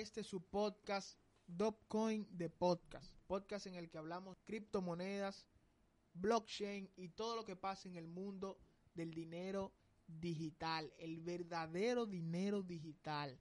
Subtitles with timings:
[0.00, 3.14] Este su podcast Dopcoin de Podcast.
[3.26, 5.46] Podcast en el que hablamos criptomonedas,
[6.14, 8.58] blockchain y todo lo que pasa en el mundo
[8.94, 9.74] del dinero
[10.06, 13.38] digital, el verdadero dinero digital.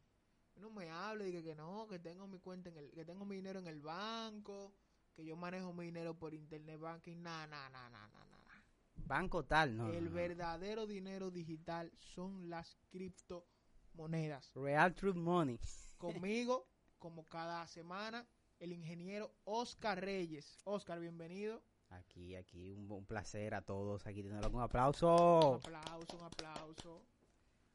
[0.58, 3.24] No me hable de que, que no, que tengo mi cuenta en el, que tengo
[3.24, 4.74] mi dinero en el banco,
[5.16, 8.64] que yo manejo mi dinero por internet banking, nada, nada, nada, nada, nada.
[8.98, 9.88] Banco tal, no.
[9.94, 10.16] el no, no.
[10.18, 14.52] verdadero dinero digital son las criptomonedas.
[14.56, 15.58] Real Truth Money.
[16.00, 16.66] Conmigo,
[16.98, 18.26] como cada semana,
[18.60, 20.58] el ingeniero Oscar Reyes.
[20.64, 21.62] Oscar, bienvenido.
[21.90, 24.08] Aquí, aquí, un, un placer a todos.
[24.08, 25.56] Aquí tenerlo con un Un aplauso.
[25.56, 27.02] aplauso, un aplauso.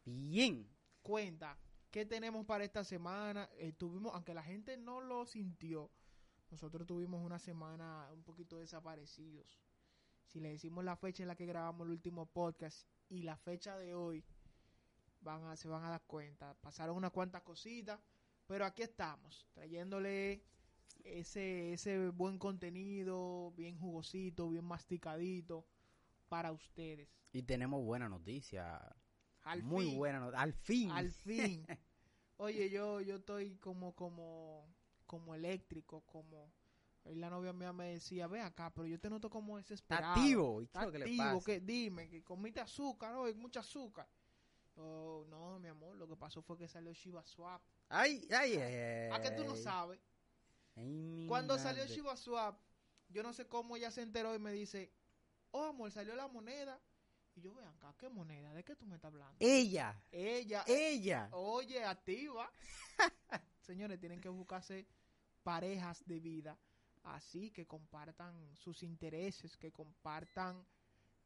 [0.06, 0.66] Bien.
[1.03, 1.58] Cuenta,
[1.91, 3.47] ¿qué tenemos para esta semana?
[3.58, 5.91] Eh, tuvimos, aunque la gente no lo sintió,
[6.50, 9.61] nosotros tuvimos una semana un poquito desaparecidos.
[10.25, 13.77] Si le decimos la fecha en la que grabamos el último podcast y la fecha
[13.77, 14.25] de hoy,
[15.20, 16.55] van a, se van a dar cuenta.
[16.62, 18.00] Pasaron unas cuantas cositas,
[18.47, 20.42] pero aquí estamos, trayéndole
[21.05, 25.67] ese, ese buen contenido, bien jugosito, bien masticadito
[26.28, 27.09] para ustedes.
[27.33, 28.81] Y tenemos buena noticia.
[29.42, 29.98] Al Muy fin.
[29.98, 30.41] buena noticia.
[30.42, 30.91] Al fin.
[30.91, 31.67] Al fin.
[32.37, 34.67] Oye, yo, yo estoy como, como,
[35.06, 36.53] como eléctrico, como
[37.05, 40.15] hoy la novia mía me decía, ve acá, pero yo te noto como desesperado.
[40.15, 40.62] activo.
[40.62, 41.45] ¿Y qué lo que le activo, pasa?
[41.45, 44.09] que dime, que comiste azúcar hoy, mucha azúcar.
[44.77, 47.62] Oh, no, mi amor, lo que pasó fue que salió Shiba Swap.
[47.89, 49.10] Ay, ay, ay.
[49.12, 49.62] ¿A que tú no ay.
[49.62, 50.00] sabes?
[50.76, 51.87] Ay, Cuando salió.
[51.87, 52.59] Shiba Swap,
[53.09, 54.93] yo no sé cómo ella se enteró y me dice,
[55.53, 56.81] oh, amor, salió la moneda.
[57.37, 58.53] Y yo, ve acá, ¿qué moneda?
[58.54, 59.37] ¿De qué tú me estás hablando?
[59.41, 60.00] Ella.
[60.10, 61.28] Ella, Ella.
[61.32, 62.50] Oye, activa.
[63.60, 64.87] Señores, tienen que buscarse
[65.43, 66.59] parejas de vida
[67.04, 70.66] así que compartan sus intereses, que compartan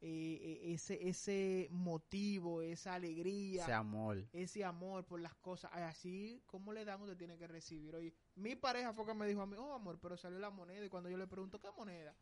[0.01, 4.25] eh, ese ese motivo, esa alegría, Ese amor.
[4.33, 5.71] ese amor por las cosas.
[5.75, 7.95] Así como le dan, usted tiene que recibir.
[7.97, 10.85] Oye, mi pareja fue que me dijo a mí, oh amor, pero salió la moneda.
[10.85, 12.15] Y cuando yo le pregunto, ¿qué moneda?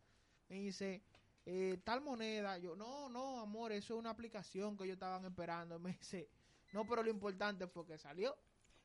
[0.48, 1.02] Me dice,
[1.44, 2.56] eh, tal moneda.
[2.58, 5.78] Yo, no, no, amor, eso es una aplicación que ellos estaban esperando.
[5.80, 6.28] Me dice,
[6.72, 8.36] no, pero lo importante fue que salió.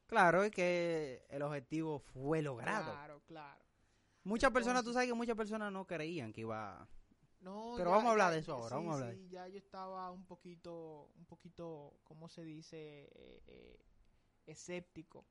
[0.07, 2.91] Claro, es que el objetivo fue logrado.
[2.91, 3.63] Claro, claro.
[4.23, 6.87] Muchas personas, tú sabes que muchas personas no creían que iba.
[7.41, 9.15] No, Pero ya- vamos a hablar ya- de eso ahora, sí, vamos a hablar.
[9.15, 13.09] sí, ya yo estaba un poquito, un poquito, ¿cómo se dice?
[13.15, 13.85] Eh, eh,
[14.45, 15.25] escéptico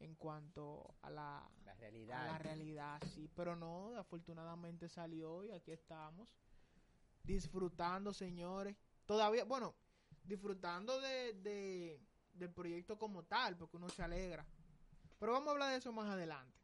[0.00, 2.26] en cuanto a la, La a realidad.
[2.28, 3.28] la realidad, sí.
[3.34, 6.32] Pero no, afortunadamente salió y aquí estamos.
[7.24, 8.76] Disfrutando, señores.
[9.04, 9.74] Todavía, bueno,
[10.24, 12.00] disfrutando de, de-
[12.34, 14.46] del proyecto como tal, porque uno se alegra.
[15.18, 16.56] Pero vamos a hablar de eso más adelante.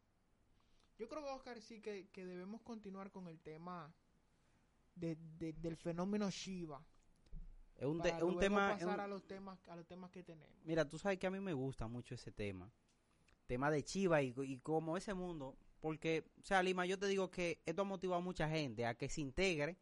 [0.97, 3.93] Yo creo, Oscar, sí que, que debemos continuar con el tema
[4.95, 6.83] de- de- del fenómeno Shiva.
[7.75, 8.69] Es un, te- para un tema.
[8.71, 10.55] pasar un- a los temas a los temas que tenemos.
[10.63, 12.71] Mira, tú sabes que a mí me gusta mucho ese tema.
[13.47, 15.57] Tema de Chiva y, y como ese mundo.
[15.81, 18.95] Porque, o sea, Lima, yo te digo que esto ha motivado a mucha gente a
[18.95, 19.77] que se integre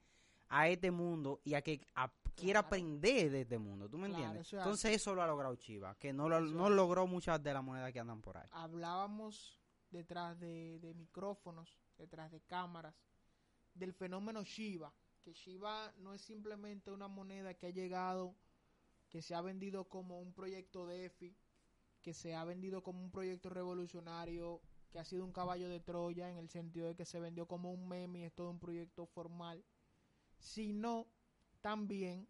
[0.49, 2.67] a este mundo y a que a- quiera Claro.
[2.67, 3.87] aprender de este mundo.
[3.87, 4.47] ¿Tú me Claro, entiendes?
[4.47, 4.95] eso es Entonces así.
[4.95, 7.99] eso lo ha logrado Chiva, que no, lo, no logró muchas de las monedas que
[7.99, 8.47] andan por ahí.
[8.51, 12.95] Hablábamos detrás de, de micrófonos, detrás de cámaras,
[13.75, 14.91] del fenómeno Shiba.
[15.23, 18.35] Que Shiba no es simplemente una moneda que ha llegado,
[19.09, 21.35] que se ha vendido como un proyecto DeFi,
[22.01, 24.61] que se ha vendido como un proyecto revolucionario,
[24.91, 27.71] que ha sido un caballo de Troya en el sentido de que se vendió como
[27.71, 29.63] un meme y es todo un proyecto formal,
[30.37, 31.07] sino
[31.61, 32.27] también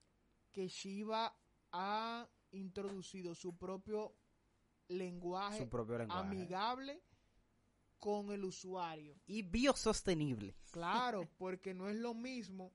[0.52, 1.36] que Shiba
[1.72, 4.16] ha introducido su propio
[4.88, 6.28] lenguaje Su propio lenguaje.
[6.28, 7.02] amigable
[7.98, 9.20] con el usuario.
[9.26, 10.56] Y biosostenible.
[10.72, 12.72] Claro, porque no es lo mismo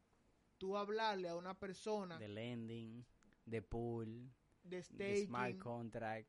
[0.58, 3.04] tú hablarle a una persona De lending,
[3.44, 4.30] de pool,
[4.64, 6.28] de de staking smart contract,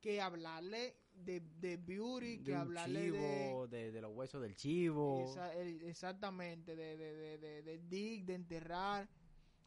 [0.00, 5.18] que hablarle de, de beauty, que de hablarle chivo, de, de los huesos del chivo.
[5.18, 9.08] de esa- el- exactamente de, de, de, de, de dig, de enterrar,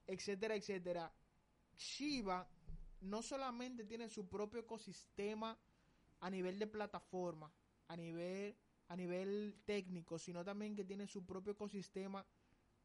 [0.05, 1.11] etcétera, etcétera.
[1.75, 2.47] Shiba
[3.01, 5.57] no solamente tiene su propio ecosistema
[6.19, 7.51] a nivel de plataforma,
[7.88, 8.55] a nivel,
[8.88, 12.25] a nivel técnico, sino también que tiene su propio ecosistema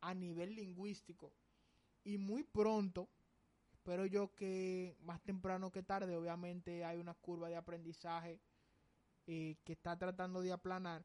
[0.03, 1.33] a nivel lingüístico.
[2.05, 3.09] Y muy pronto,
[3.73, 8.41] espero yo que más temprano que tarde, obviamente hay una curva de aprendizaje
[9.27, 11.05] eh, que está tratando de aplanar,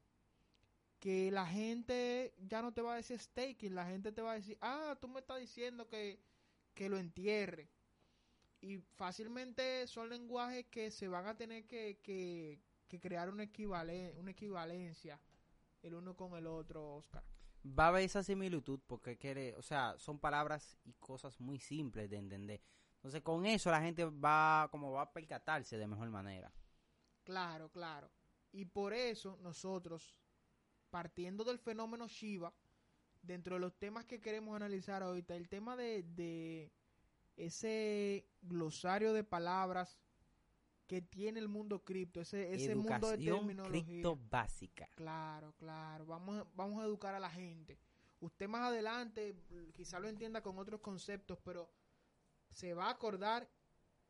[1.00, 4.36] que la gente ya no te va a decir staking, la gente te va a
[4.36, 6.20] decir, ah, tú me estás diciendo que,
[6.74, 7.70] que lo entierre.
[8.60, 14.32] Y fácilmente son lenguajes que se van a tener que, que, crear una, equivalen, una
[14.32, 15.20] equivalencia
[15.84, 17.24] el uno con el otro, Oscar.
[17.65, 22.09] Va a haber esa similitud porque quiere, o sea, son palabras y cosas muy simples
[22.09, 22.62] de entender.
[22.95, 26.51] Entonces, con eso la gente va como va a percatarse de mejor manera.
[27.24, 28.09] Claro, claro.
[28.51, 30.18] Y por eso nosotros,
[30.89, 32.54] partiendo del fenómeno Shiva,
[33.21, 36.71] dentro de los temas que queremos analizar ahorita, el tema de, de
[37.36, 40.00] ese glosario de palabras
[40.88, 43.84] que tiene el mundo cripto, ese, ese mundo de terminología.
[43.84, 44.89] cripto básica.
[44.95, 46.06] Claro, claro.
[46.06, 47.78] Vamos, a- vamos a educar a la gente.
[48.19, 49.36] Usted más adelante
[49.74, 51.69] quizá lo entienda con otros conceptos, pero
[52.51, 53.48] se va a acordar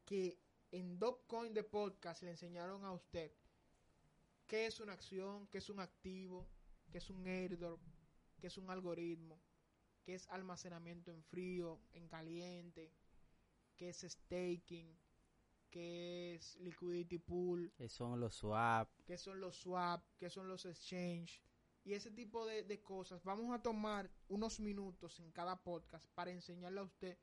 [0.05, 0.39] que
[0.71, 3.31] en Dopcoin de podcast le enseñaron a usted
[4.45, 6.47] qué es una acción, qué es un activo,
[6.91, 7.81] qué es un airdrop,
[8.39, 9.41] qué es un algoritmo,
[10.03, 12.93] qué es almacenamiento en frío, en caliente,
[13.75, 14.97] qué es staking,
[15.69, 18.89] qué es liquidity pool, Que son los swap.
[19.05, 21.41] qué son los swap, qué son los exchange
[21.83, 23.23] y ese tipo de, de cosas.
[23.23, 27.17] Vamos a tomar unos minutos en cada podcast para enseñarle a usted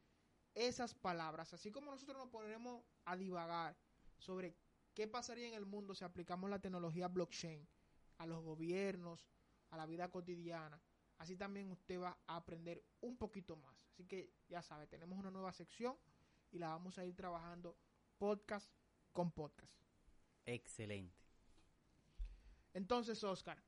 [0.55, 3.77] esas palabras, así como nosotros nos ponemos a divagar
[4.17, 4.57] sobre
[4.95, 7.69] qué pasaría en el mundo si aplicamos la tecnología blockchain
[8.19, 9.29] a los gobiernos,
[9.71, 10.81] a la vida cotidiana.
[11.19, 13.77] Así también usted va a aprender un poquito más.
[13.91, 15.97] Así que ya sabe, tenemos una nueva sección
[16.51, 17.77] y la vamos a ir trabajando
[18.19, 18.71] podcast
[19.13, 19.73] con podcast.
[20.47, 21.17] Excelente.
[22.73, 23.63] Entonces, Oscar,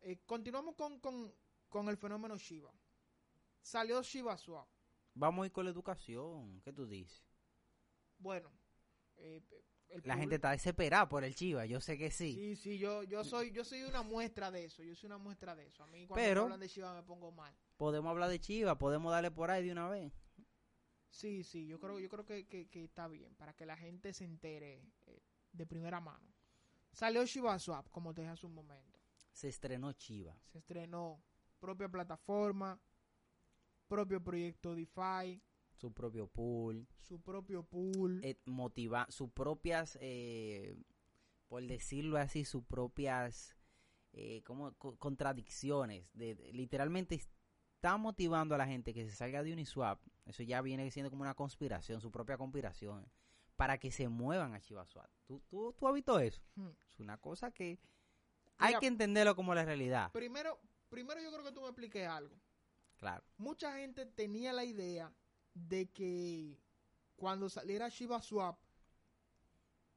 [0.00, 1.34] eh, continuamos con, con,
[1.68, 2.72] con el fenómeno Shiba.
[3.60, 4.68] Salió Shiba Swap.
[5.14, 6.60] Vamos a ir con la educación.
[6.62, 7.22] ¿Qué tú dices?
[8.18, 8.50] Bueno,
[9.16, 9.42] eh,
[9.88, 11.66] el La gente está desesperada por el Chiva.
[11.66, 12.32] Yo sé que sí.
[12.34, 14.82] Sí, sí, yo, yo soy, yo soy una muestra de eso.
[14.82, 15.82] Yo soy una muestra de eso.
[15.82, 17.54] A mí cuando Pero- me hablan de Shiba me pongo mal.
[17.76, 18.78] Podemos hablar de Chiva.
[18.78, 20.12] Podemos darle por ahí de una vez.
[21.10, 24.12] Sí, sí, yo creo, yo creo que, que- que está bien para que la gente
[24.12, 25.22] se entere eh,
[25.52, 26.32] de primera mano.
[26.92, 28.98] Salió Shiba Swap, como te dije hace un momento.
[29.32, 30.36] Se estrenó Chiva.
[30.44, 31.22] Se estrenó
[31.60, 32.80] propia plataforma,
[33.88, 35.42] propio proyecto DeFi,
[35.72, 36.86] Su propio pool.
[36.98, 38.20] su propio pool.
[38.24, 40.76] eh, motiva sus propias, eh,
[41.48, 43.56] por decirlo así, sus propias
[44.12, 46.08] eh, como co- contradicciones.
[46.12, 50.00] De, de- literalmente está motivando a la gente que se salga de Uniswap.
[50.30, 53.04] Eso ya viene siendo como una conspiración, su propia conspiración,
[53.56, 55.10] para que se muevan a Chivaswap.
[55.26, 56.40] ¿Tú, tú, tú has visto eso?
[56.54, 56.70] Hmm.
[56.88, 57.78] Es una cosa que
[58.58, 60.12] hay Mira, que entenderlo como la realidad.
[60.12, 62.34] Primero, primero yo creo que tú me expliques algo.
[62.96, 63.24] Claro.
[63.38, 65.12] Mucha gente tenía la idea
[65.54, 66.58] de que
[67.16, 68.58] cuando saliera Shiba Swap,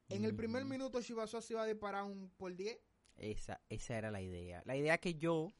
[0.09, 0.69] en el primer Ujú.
[0.71, 2.77] minuto Shiba Swap se iba a disparar un por 10.
[3.17, 4.63] Esa, esa era la idea.
[4.65, 5.53] La idea que yo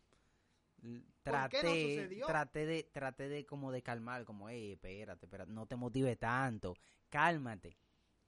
[0.84, 5.26] l- ¿Por qué no traté, traté de, traté de como de calmar, como, hey, espérate,
[5.26, 6.76] espérate, no te motive tanto,
[7.10, 7.78] cálmate,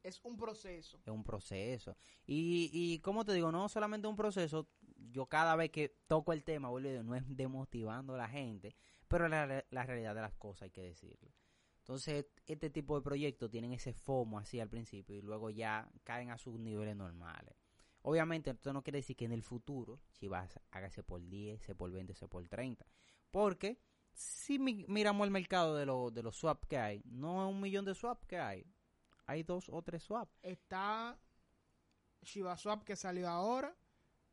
[0.04, 0.98] Es un proceso.
[1.06, 1.98] es un proceso.
[2.26, 4.70] Y, y como te digo, no solamente un proceso,
[5.12, 8.30] yo cada vez que toco el tema, vuelvo y digo, no es demotivando a la
[8.30, 8.76] gente,
[9.08, 11.32] pero la, la realidad de las cosas hay que decirlo.
[11.80, 16.32] Entonces, este tipo de proyectos tienen ese FOMO así al principio y luego ya caen
[16.32, 17.56] a sus niveles normales.
[18.08, 21.92] Obviamente, esto no quiere decir que en el futuro Chivas hágase por 10, se por
[21.92, 22.86] 20, se por 30.
[23.32, 23.80] Porque
[24.14, 27.60] si mi- miramos el mercado de, lo- de los swaps que hay, no es un
[27.62, 28.66] millón de swaps que hay.
[29.26, 30.32] Hay dos o tres swaps.
[30.44, 31.20] Está
[32.22, 33.76] Shiba Swap que salió ahora,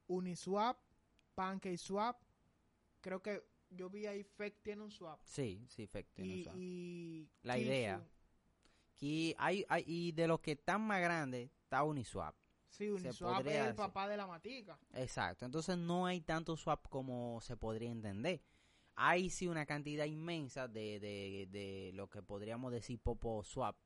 [0.06, 0.78] Uniswap,
[1.34, 2.22] PancakeSwap.
[3.00, 5.18] Creo que yo vi ahí Fake tiene un swap.
[5.24, 6.12] Sí, sí, efecto.
[6.14, 6.56] tiene un Y, swap.
[6.58, 8.06] y La idea.
[9.38, 12.36] Hay, hay- y de los que están más grandes, está Uniswap.
[12.72, 14.78] Sí, Uniswap es el papá de la matica.
[14.94, 15.44] Exacto.
[15.44, 18.42] Entonces no hay tanto swap como se podría entender.
[18.94, 23.76] Hay sí una cantidad inmensa de, de, de lo que podríamos decir popo swap.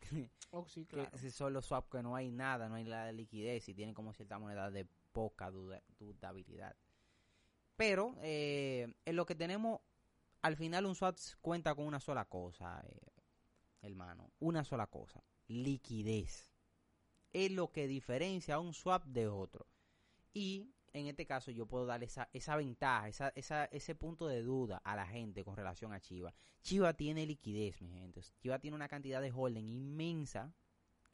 [0.50, 1.18] Oh, sí, que claro.
[1.18, 4.12] si son los swap que no hay nada, no hay la liquidez y tienen como
[4.12, 6.76] cierta moneda de poca duda- dudabilidad.
[7.76, 9.80] Pero eh, en lo que tenemos,
[10.42, 13.00] al final un swap cuenta con una sola cosa, eh,
[13.82, 14.30] hermano.
[14.38, 15.24] Una sola cosa.
[15.48, 16.53] Liquidez.
[17.34, 19.66] Es lo que diferencia a un swap de otro.
[20.32, 24.42] Y en este caso yo puedo darle esa, esa ventaja, esa, esa, ese punto de
[24.42, 26.32] duda a la gente con relación a Chiva.
[26.62, 28.22] Chiva tiene liquidez, mi gente.
[28.40, 30.54] Chiva tiene una cantidad de holding inmensa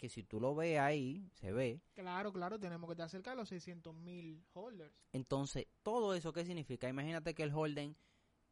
[0.00, 1.82] que si tú lo ves ahí, se ve.
[1.92, 4.94] Claro, claro, tenemos que estar cerca de los 600 mil holders.
[5.12, 6.88] Entonces, todo eso, ¿qué significa?
[6.88, 7.94] Imagínate que el holding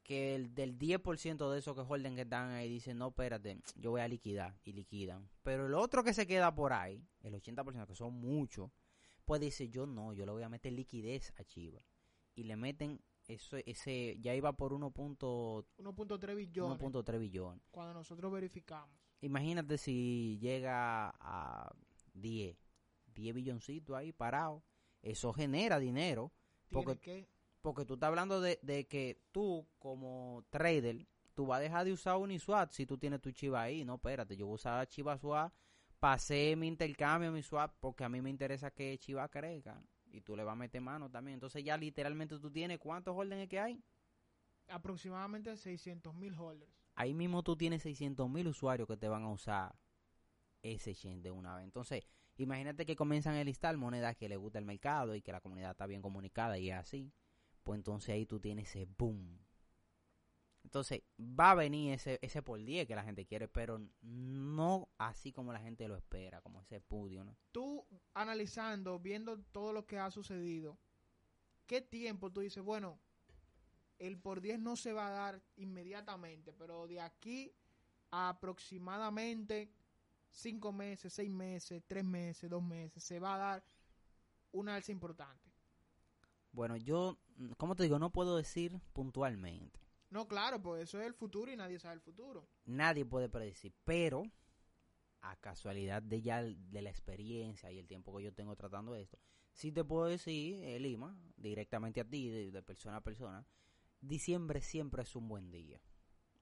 [0.09, 3.91] que el del 10% de esos que Holden que están ahí dicen, no, espérate, yo
[3.91, 5.29] voy a liquidar y liquidan.
[5.43, 8.71] Pero el otro que se queda por ahí, el 80% que son muchos,
[9.27, 11.85] pues dice, yo no, yo le voy a meter liquidez a Chiva.
[12.35, 16.79] Y le meten eso, ese, ya iba por 1.3 billones.
[16.79, 17.62] 1.3 billones.
[17.71, 18.97] Cuando nosotros verificamos.
[19.21, 21.71] Imagínate si llega a
[22.15, 22.57] 10,
[23.15, 24.65] 10 billoncitos ahí parado.
[25.03, 26.33] Eso genera dinero.
[26.71, 27.29] Porque, que
[27.62, 31.93] porque tú estás hablando de, de, que tú, como trader, tú vas a dejar de
[31.93, 33.85] usar Uniswap si tú tienes tu Chiva ahí.
[33.85, 35.53] No, espérate, yo voy a usar Chiva Swap,
[35.99, 39.81] pasé mi intercambio, mi swap, porque a mí me interesa que Chiva crezca.
[40.11, 41.35] Y tú le vas a meter mano también.
[41.35, 43.83] Entonces ya literalmente tú tienes, ¿cuántos órdenes que hay?
[44.69, 46.73] Aproximadamente 600 mil holders.
[46.95, 49.75] Ahí mismo tú tienes 600 mil usuarios que te van a usar
[50.62, 51.65] ese chain de una vez.
[51.65, 52.05] Entonces,
[52.37, 55.73] imagínate que comienzan a listar monedas que le gusta el mercado y que la comunidad
[55.73, 57.12] está bien comunicada y es así
[57.69, 59.39] pues entonces ahí tú tienes ese boom.
[60.65, 65.33] Entonces va a venir ese, ese por 10 que la gente quiere, pero no así
[65.33, 67.37] como la gente lo espera, como ese pudio, ¿no?
[67.53, 67.85] Tú
[68.15, 70.79] analizando, viendo todo lo que ha sucedido,
[71.67, 72.99] ¿qué tiempo tú dices, bueno,
[73.99, 77.53] el por 10 no se va a dar inmediatamente, pero de aquí
[78.11, 79.71] a aproximadamente
[80.31, 83.65] 5 meses, 6 meses, 3 meses, 2 meses, se va a dar
[84.53, 85.53] una alza importante?
[86.51, 87.19] Bueno, yo,
[87.57, 87.99] ¿cómo te digo?
[87.99, 89.80] No puedo decir puntualmente.
[90.11, 92.49] No, claro, pues eso es el futuro y nadie sabe el futuro.
[92.64, 94.23] Nadie puede predecir, pero
[95.21, 99.18] a casualidad de ya de la experiencia y el tiempo que yo tengo tratando esto,
[99.52, 103.47] sí te puedo decir, eh, Lima, directamente a ti, de, persona a persona,
[104.00, 105.80] diciembre siempre es un buen día.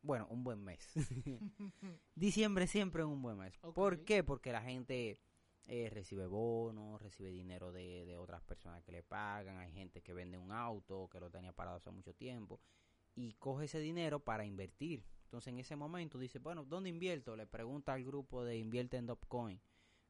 [0.03, 0.89] Bueno, un buen mes.
[2.15, 3.59] diciembre siempre es un buen mes.
[3.75, 4.23] ¿Por qué?
[4.23, 5.19] Porque la gente
[5.67, 10.13] eh, recibe bonos, recibe dinero de, de, otras personas que le pagan, hay gente que
[10.13, 12.61] vende un auto que lo tenía parado hace mucho tiempo
[13.15, 15.05] y coge ese dinero para invertir.
[15.25, 17.35] Entonces en ese momento dice, bueno, ¿dónde invierto?
[17.35, 19.61] Le pregunta al grupo de invierte en Dopcoin,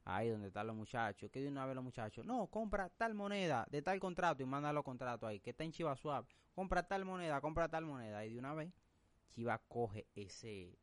[0.04, 3.66] ahí donde están los muchachos, que de una vez los muchachos, no, compra tal moneda
[3.70, 7.04] de tal contrato y manda los contratos ahí, que está en Chiva Swap, compra tal
[7.06, 8.74] moneda, compra tal moneda y de una vez
[9.34, 10.78] Chiva coge ese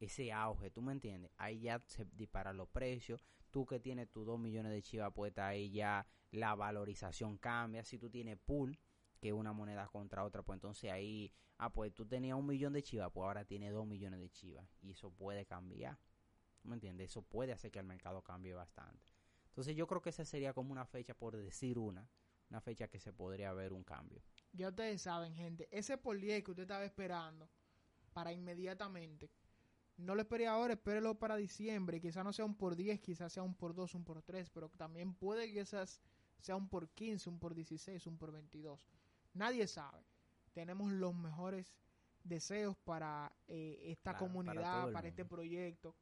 [0.00, 1.30] ese auge, ¿tú me entiendes?
[1.36, 5.44] Ahí ya se disparan los precios, tú que tienes tus 2 millones de chivas puestas
[5.44, 7.84] ahí ya la valorización cambia.
[7.84, 8.76] Si tú tienes pool,
[9.20, 12.82] que una moneda contra otra, pues entonces ahí, ah, pues tú tenías un millón de
[12.82, 14.68] chivas, pues ahora tienes 2 millones de chivas.
[14.82, 15.96] Y eso puede cambiar.
[16.60, 17.10] ¿tú ¿Me entiendes?
[17.10, 19.12] Eso puede hacer que el mercado cambie bastante.
[19.46, 22.10] Entonces yo creo que esa sería como una fecha, por decir una,
[22.50, 24.20] una fecha que se podría ver un cambio.
[24.52, 27.48] Ya ustedes saben, gente, ese polié que usted estaba esperando
[28.12, 29.30] para inmediatamente
[29.96, 32.00] no lo espere ahora, espérelo para diciembre.
[32.00, 34.68] Quizás no sea un por 10, quizás sea un por 2, un por 3, pero
[34.70, 36.00] también puede que quizás
[36.40, 38.80] sea un por 15, un por 16, un por 22.
[39.34, 40.04] Nadie sabe.
[40.52, 41.76] Tenemos los mejores
[42.22, 45.94] deseos para eh, esta comunidad, para, este proyecto,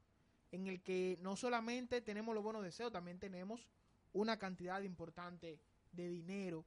[0.50, 3.66] en el que no solamente tenemos los buenos deseos, también tenemos
[4.12, 6.64] una cantidad importante de dinero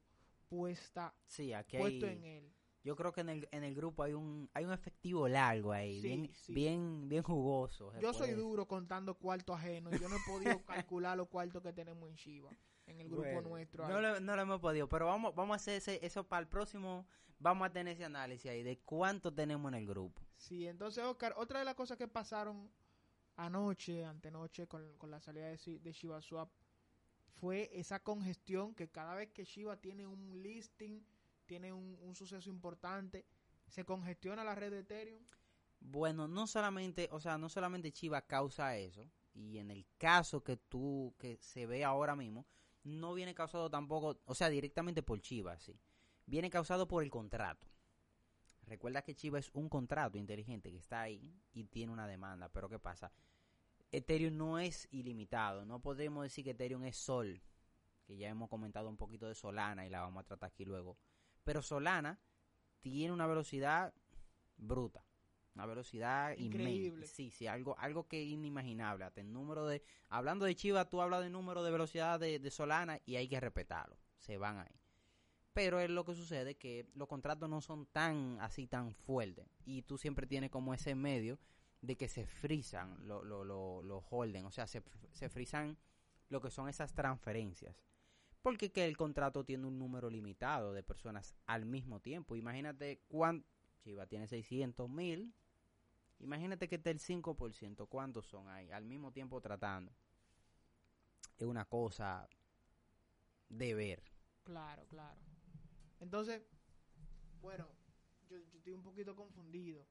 [0.47, 2.53] puesta sí, aquí puesto en él
[2.85, 5.99] yo creo que en el, en el grupo hay un hay un efectivo largo ahí,
[6.01, 7.91] bien, bien bien jugoso.
[7.99, 12.07] Yo soy duro contando cuartos ajenos, yo no he podido calcular los cuartos que tenemos
[12.07, 12.51] en Shiva,
[12.85, 13.89] en el grupo nuestro.
[13.89, 16.47] No lo, no lo hemos podido, pero vamos vamos a hacer ese, eso para el
[16.47, 17.07] próximo,
[17.39, 20.21] vamos a tener ese análisis ahí de cuánto tenemos en el grupo.
[20.37, 22.69] Sí, entonces Oscar, otra de las cosas que pasaron
[23.35, 26.49] anoche, antenoche con, con la salida de, de Shiva Swap
[27.33, 31.03] fue esa congestión que cada vez que Shiva tiene un listing
[31.45, 33.25] tiene un, suceso importante,
[33.67, 35.23] se congestiona la red de Ethereum.
[35.79, 40.57] Bueno, no solamente, o sea, no solamente Chiva causa eso, y en el caso que
[40.57, 42.45] tú, que se ve ahora mismo,
[42.83, 45.79] no viene causado tampoco, o sea, directamente por Chiva, sí.
[46.25, 47.67] Viene causado por el contrato.
[48.63, 52.67] Recuerda que Chiva es un contrato inteligente que está ahí y tiene una demanda, pero
[52.67, 53.11] ¿qué pasa?
[53.91, 57.41] Ethereum no es ilimitado, no podemos decir que Ethereum es Sol,
[58.05, 60.97] que ya hemos comentado un poquito de Solana y la vamos a tratar aquí luego.
[61.45, 62.19] Pero Solana
[62.81, 63.93] tiene una velocidad
[64.57, 65.05] bruta.
[65.53, 67.07] Una velocidad increíble.
[67.07, 69.05] Sí, sí, algo, algo que es inimaginable.
[69.05, 69.81] Hasta el número de.
[70.09, 73.97] Hablando de Chiva, tú hablas del número de velocidad de, Solana y hay que respetarlo.
[74.17, 74.81] Se van ahí.
[75.53, 79.45] Pero es lo que sucede que los contratos no son tan así tan fuertes.
[79.63, 81.39] Y tú siempre tienes como ese medio
[81.81, 84.83] de que se frisan los lo, lo, O sea, se,
[85.13, 85.77] se frisan
[86.27, 87.77] lo que son esas transferencias
[88.45, 92.35] porque que el contrato tiene un número limitado de personas al mismo tiempo.
[92.35, 93.49] Imagínate cuánto,
[93.79, 95.33] Chiva tiene 600 mil,
[96.19, 98.69] imagínate que esté el 5%, ¿cuántos son ahí?
[98.69, 99.91] Al mismo tiempo tratando.
[101.39, 102.29] Es una cosa
[103.49, 104.03] de ver.
[104.43, 105.19] Claro, claro.
[105.99, 106.43] Entonces,
[107.41, 107.67] bueno,
[108.29, 109.87] yo, yo estoy un poquito confundido.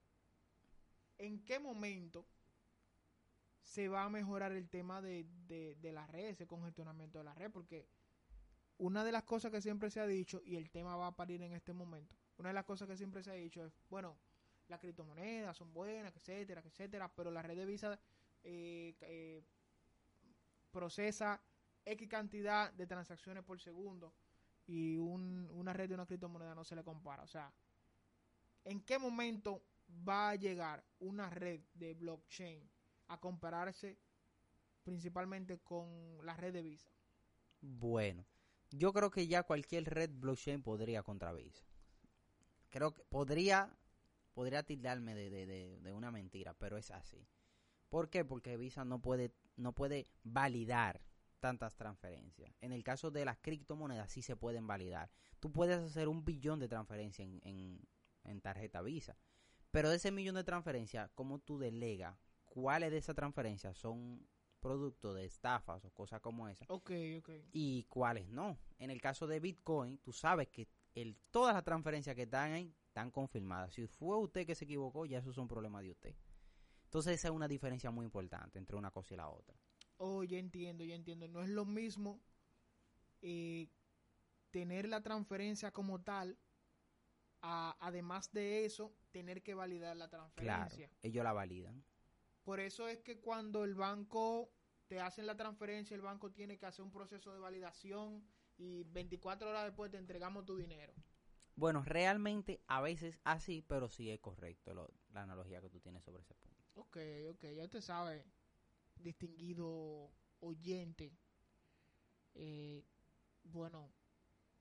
[1.18, 2.24] ¿En qué momento
[3.62, 7.34] se va a mejorar el tema de, de, de la red, ese congestionamiento de la
[7.34, 7.50] red?
[7.50, 7.88] Porque
[8.78, 11.42] una de las cosas que siempre se ha dicho, y el tema va a parir
[11.42, 14.16] en este momento, una de las cosas que siempre se ha dicho es, bueno,
[14.68, 17.98] las criptomonedas son buenas, etcétera, etcétera, pero la red de Visa
[18.42, 19.42] eh, eh,
[20.70, 21.40] procesa
[21.84, 24.14] X cantidad de transacciones por segundo
[24.66, 27.22] y un, una red de una criptomoneda no se le compara.
[27.22, 27.52] O sea,
[28.64, 29.62] ¿en qué momento
[30.08, 32.68] va a llegar una red de blockchain
[33.08, 33.98] a compararse
[34.82, 36.90] principalmente con la red de Visa?
[37.60, 38.24] Bueno,
[38.76, 41.64] yo creo que ya cualquier red blockchain podría contra Visa.
[42.70, 43.76] Creo que podría,
[44.32, 47.26] podría tildarme de, de, de, de una mentira, pero es así.
[47.88, 48.24] ¿Por qué?
[48.24, 51.00] Porque Visa no puede, no puede validar
[51.38, 52.52] tantas transferencias.
[52.60, 55.10] En el caso de las criptomonedas sí se pueden validar.
[55.40, 57.80] Tú puedes hacer un billón de transferencias en, en,
[58.24, 59.16] en tarjeta Visa.
[59.70, 62.16] Pero de ese millón de transferencias, ¿cómo tú delegas
[62.46, 64.26] cuáles de esas transferencias son
[64.64, 66.64] producto de estafas o cosas como esa?
[66.68, 67.30] Ok, ok.
[67.52, 68.58] Y cuáles no.
[68.78, 72.74] En el caso de Bitcoin, tú sabes que el, todas las transferencias que están ahí
[72.86, 73.74] están confirmadas.
[73.74, 76.14] Si fue usted que se equivocó, ya esos son problemas de usted.
[76.84, 79.54] Entonces esa es una diferencia muy importante entre una cosa y la otra.
[79.98, 81.28] Oh, ya entiendo, ya entiendo.
[81.28, 82.20] No es lo mismo
[83.20, 83.68] eh,
[84.50, 86.38] tener la transferencia como tal,
[87.42, 90.90] a, además de eso, tener que validar la Claro, transferencia.
[91.02, 91.84] ellos la validan.
[92.44, 94.50] Por eso es que cuando el banco
[94.86, 98.22] te hacen la transferencia, el banco tiene que hacer un proceso de validación
[98.56, 100.92] y 24 horas después te entregamos tu dinero.
[101.56, 106.02] Bueno, realmente a veces así, pero sí es correcto lo- la analogía que tú tienes
[106.04, 106.62] sobre ese punto.
[106.74, 106.98] Ok,
[107.30, 108.24] ok, ya usted sabe,
[108.96, 110.10] distinguido
[110.40, 111.12] oyente.
[112.34, 112.84] Eh,
[113.44, 113.92] bueno,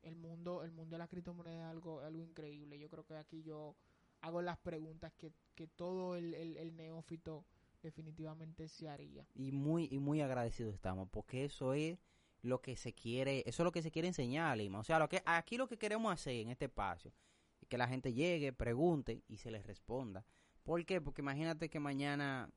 [0.03, 2.77] el mundo, el mundo de la criptomoneda es algo, algo increíble.
[2.79, 3.75] Yo creo que aquí yo
[4.21, 7.45] hago las preguntas que, que todo el, el, el neófito
[7.83, 9.27] definitivamente se haría.
[9.35, 11.99] Y muy, y muy agradecidos estamos, porque eso es
[12.41, 14.79] lo que se quiere, eso es lo que se quiere enseñar, Lima.
[14.79, 17.13] O sea, lo que, aquí lo que queremos hacer en este espacio
[17.62, 20.25] es que la gente llegue, pregunte y se les responda.
[20.63, 21.01] ¿Por qué?
[21.01, 22.49] Porque imagínate que mañana,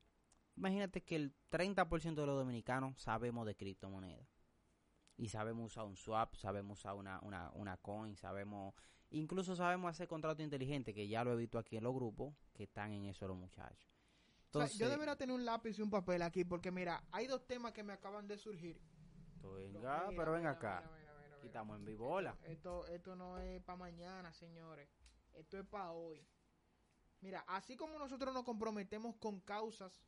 [0.55, 4.27] imagínate que el 30% de los dominicanos sabemos de criptomonedas.
[5.17, 8.75] Y sabemos usar un swap, sabemos usar una, una, una coin, sabemos,
[9.09, 12.63] incluso sabemos hacer contrato inteligente, que ya lo he visto aquí en los grupos, que
[12.63, 13.96] están en eso los muchachos.
[14.57, 17.27] O sea, Entonces, yo debería tener un lápiz y un papel aquí, porque mira, hay
[17.27, 18.79] dos temas que me acaban de surgir.
[19.41, 20.83] venga, Mira, pero ven mira, acá.
[20.85, 21.39] mira.
[21.41, 22.37] Quitamos en vivola.
[22.43, 24.89] Esto, esto no es para mañana, señores.
[25.33, 26.25] Esto es para hoy.
[27.21, 30.01] Mira, así como nosotros nos comprometemos con causas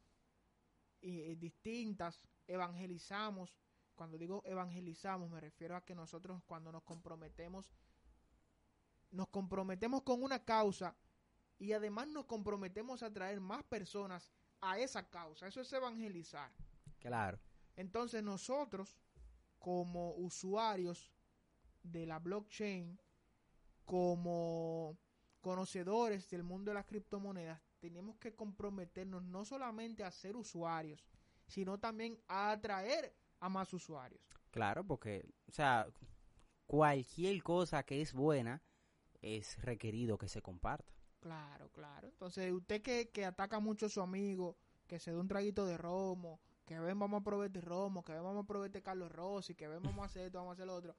[1.01, 3.55] eh, distintas, evangelizamos.
[3.95, 7.71] Cuando digo evangelizamos, me refiero a que nosotros cuando nos comprometemos,
[9.11, 10.95] nos comprometemos con una causa
[11.57, 15.47] y además nos comprometemos a traer más personas a esa causa.
[15.47, 16.51] Eso es evangelizar.
[16.99, 17.39] Claro.
[17.75, 18.97] Entonces nosotros,
[19.57, 21.11] como usuarios
[21.83, 22.99] de la blockchain,
[23.85, 24.97] como
[25.41, 31.07] conocedores del mundo de las criptomonedas, tenemos que comprometernos no solamente a ser usuarios,
[31.47, 34.21] sino también a atraer a más usuarios.
[34.51, 35.87] Claro, porque, o sea,
[36.67, 38.61] cualquier cosa que es buena
[39.21, 40.93] es requerido que se comparta.
[41.19, 42.07] Claro, claro.
[42.07, 44.55] Entonces, usted que, que ataca mucho a su amigo,
[44.87, 48.13] que se dé un traguito de romo, que ven vamos a probar este romo, que
[48.13, 50.53] ven vamos a probar este Carlos Rossi, que ven vamos a hacer esto, vamos a
[50.53, 50.95] hacer lo otro.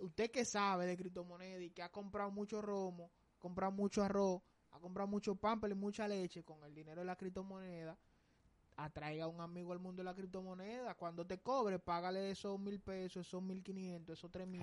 [0.00, 4.80] Usted que sabe de criptomonedas y que ha comprado mucho romo, comprado mucho arroz, ha
[4.80, 7.96] comprado mucho pamper y mucha leche con el dinero de la criptomoneda,
[8.76, 10.94] atraiga a un amigo al mundo de la criptomoneda.
[10.94, 14.60] Cuando te cobre, págale esos mil pesos, esos mil quinientos, esos tres mil.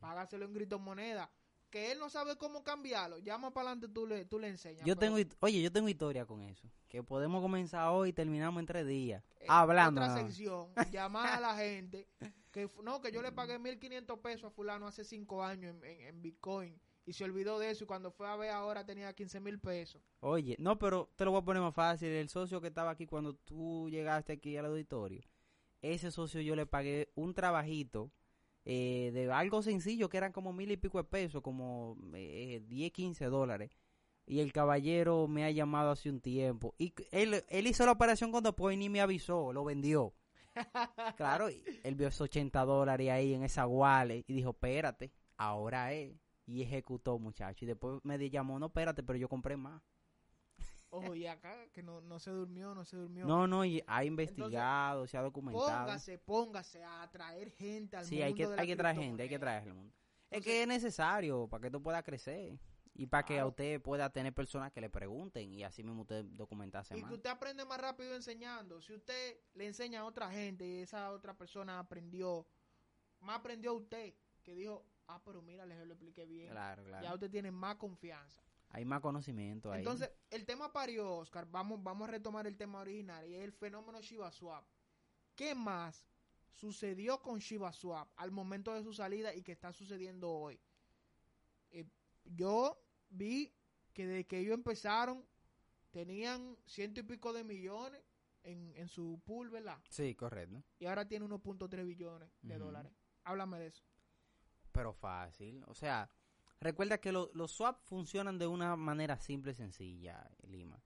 [0.00, 1.28] Págaselo en criptomoneda.
[1.74, 3.18] Que él no sabe cómo cambiarlo.
[3.18, 4.86] Llama para adelante, tú le, tú le enseñas.
[4.86, 6.70] Yo pero, tengo, oye, yo tengo historia con eso.
[6.88, 9.24] Que podemos comenzar hoy y terminamos en tres días.
[9.40, 10.00] eh, Hablando.
[10.00, 10.68] Otra sección.
[10.92, 12.06] llamar a la gente.
[12.52, 16.00] Que no, que yo le pagué 1.500 pesos a fulano hace cinco años en, en-
[16.02, 16.80] en Bitcoin.
[17.06, 17.82] Y se olvidó de eso.
[17.82, 20.00] Y cuando fue a ver ahora tenía 15 mil pesos.
[20.20, 22.06] Oye, no, pero te lo voy a poner más fácil.
[22.08, 25.22] El socio que estaba aquí cuando tú llegaste aquí al auditorio,
[25.82, 28.12] ese socio yo le pagué un trabajito
[28.64, 32.92] eh, de algo sencillo que eran como mil y pico de pesos, como eh, 10,
[32.92, 33.70] 15 dólares.
[34.26, 36.74] Y el caballero me ha llamado hace un tiempo.
[36.78, 40.14] Y él, él hizo la operación después y ni me avisó, lo vendió.
[41.16, 46.14] claro, él vio esos 80 dólares ahí en esa wallet y dijo, espérate, ahora es.
[46.46, 47.64] Y ejecutó, muchacho.
[47.64, 49.82] Y después me llamó, no, espérate, pero yo compré más.
[50.96, 53.26] Ojo, y acá que no, no se durmió, no se durmió.
[53.26, 55.66] No, no, y ha investigado, se ha documentado.
[55.66, 58.96] póngase, póngase a atraer gente al Sí, mundo hay que, de la hay que traer
[58.96, 59.92] gente, hay que traer al mundo.
[60.30, 62.58] Es que es necesario para que tú puedas crecer.
[62.96, 66.24] Y para que a usted pueda tener personas que le pregunten y así mismo usted
[66.26, 67.08] documentarse Y más.
[67.10, 68.80] que usted aprende más rápido enseñando.
[68.80, 72.46] Si usted le enseña a otra gente y esa otra persona aprendió,
[73.18, 76.50] más aprendió a usted, que dijo, ah, pero mira, les lo expliqué bien.
[76.50, 77.02] Claro, claro.
[77.02, 78.40] Ya usted tiene más confianza.
[78.74, 79.78] Hay más conocimiento ahí.
[79.78, 83.52] Entonces, el tema parió, Oscar, vamos, vamos a retomar el tema original y es el
[83.52, 84.64] fenómeno Shiba Swap.
[85.36, 86.04] ¿Qué más
[86.50, 90.60] sucedió con Shiba Swap al momento de su salida y que está sucediendo hoy?
[91.70, 91.84] Eh,
[92.24, 93.54] yo vi
[93.92, 95.24] que desde que ellos empezaron
[95.92, 98.02] tenían ciento y pico de millones
[98.42, 99.78] en, en su pool, ¿verdad?
[99.88, 100.64] Sí, correcto.
[100.80, 102.92] Y ahora tiene 1.3 billones de dólares.
[103.22, 103.84] Háblame de eso.
[104.72, 105.62] Pero fácil.
[105.68, 106.10] O sea,
[106.60, 110.82] recuerda que lo- los swap funcionan de una manera simple y sencilla, Lima.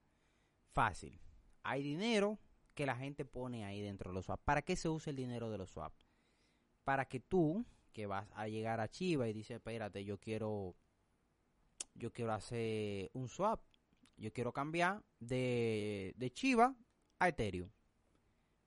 [0.72, 1.20] Fácil.
[1.62, 2.38] Hay dinero
[2.74, 4.40] que la gente pone ahí dentro de los swap.
[4.44, 5.92] ¿Para qué se usa el dinero de los swap?
[6.84, 10.76] Para que tú, que vas a llegar a Chiva y dices, espérate, yo quiero,
[11.94, 13.60] yo quiero hacer un swap.
[14.16, 16.74] Yo quiero cambiar de, de Chiva
[17.18, 17.70] a Ethereum.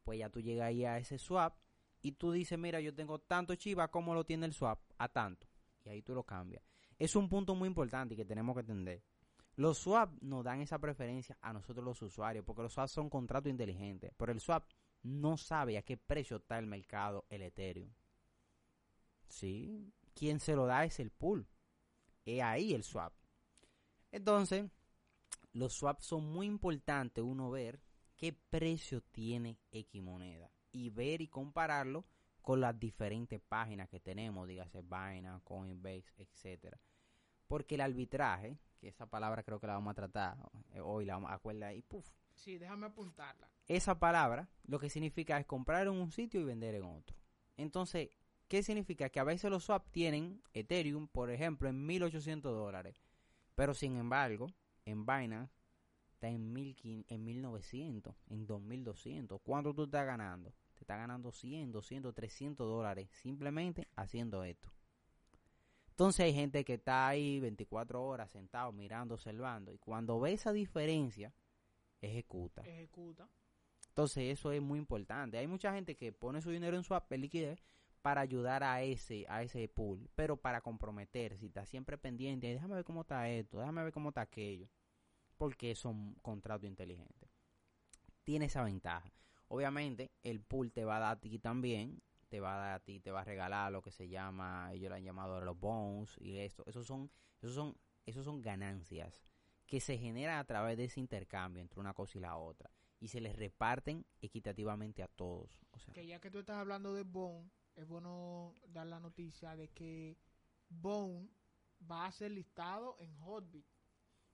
[0.03, 1.55] Pues ya tú llegas ahí a ese swap
[2.01, 5.47] y tú dices, mira, yo tengo tanto Chiva como lo tiene el swap, a tanto.
[5.85, 6.63] Y ahí tú lo cambias.
[7.01, 9.01] Es un punto muy importante y que tenemos que entender.
[9.55, 13.49] Los swap nos dan esa preferencia a nosotros los usuarios, porque los swap son contratos
[13.49, 14.69] inteligentes, pero el swap
[15.01, 17.89] no sabe a qué precio está el mercado el Ethereum.
[19.27, 21.47] Sí, quien se lo da es el pool.
[22.23, 23.15] Es ahí el swap.
[24.11, 24.69] Entonces,
[25.53, 27.81] los swaps son muy importantes uno ver
[28.15, 32.05] qué precio tiene X moneda y ver y compararlo
[32.43, 36.79] con las diferentes páginas que tenemos, dígase Binance, Coinbase, etcétera.
[37.51, 40.37] Porque el arbitraje, que esa palabra creo que la vamos a tratar
[40.73, 42.09] eh, hoy, la vamos a acuerda ahí, puf.
[42.33, 43.49] Sí, déjame apuntarla.
[43.67, 47.17] Esa palabra lo que significa es comprar en un sitio y vender en otro.
[47.57, 48.07] Entonces,
[48.47, 49.09] ¿qué significa?
[49.09, 53.01] Que a veces los swap tienen Ethereum, por ejemplo, en 1800 dólares.
[53.53, 54.47] Pero sin embargo,
[54.85, 55.53] en Binance
[56.13, 59.41] está en, 1500, en 1900, en 2200.
[59.43, 60.53] ¿Cuánto tú estás ganando?
[60.75, 64.71] Te estás ganando 100, 200, 300 dólares simplemente haciendo esto.
[65.91, 69.71] Entonces hay gente que está ahí 24 horas sentado mirando, observando.
[69.71, 71.33] Y cuando ve esa diferencia,
[72.01, 72.61] ejecuta.
[72.63, 73.27] Ejecuta.
[73.89, 75.37] Entonces eso es muy importante.
[75.37, 77.63] Hay mucha gente que pone su dinero en swap, en liquidez,
[78.01, 82.53] para ayudar a ese, a ese pool, pero para comprometer, si está siempre pendiente, "Ay,
[82.53, 84.67] déjame ver cómo está esto, déjame ver cómo está aquello,
[85.37, 87.29] porque son contratos inteligentes.
[88.23, 89.11] Tiene esa ventaja.
[89.49, 92.01] Obviamente, el pool te va a dar a ti también,
[92.31, 94.89] te va a dar a ti, te va a regalar lo que se llama, ellos
[94.89, 96.63] lo han llamado los bones y esto.
[96.65, 99.21] Esos son, esos son, esos son ganancias
[99.65, 103.09] que se generan a través de ese intercambio entre una cosa y la otra y
[103.09, 105.59] se les reparten equitativamente a todos.
[105.71, 109.57] O sea, Que ya que tú estás hablando de Bone, es bueno dar la noticia
[109.57, 110.17] de que
[110.69, 111.29] Bone
[111.89, 113.65] va a ser listado en Hotbit.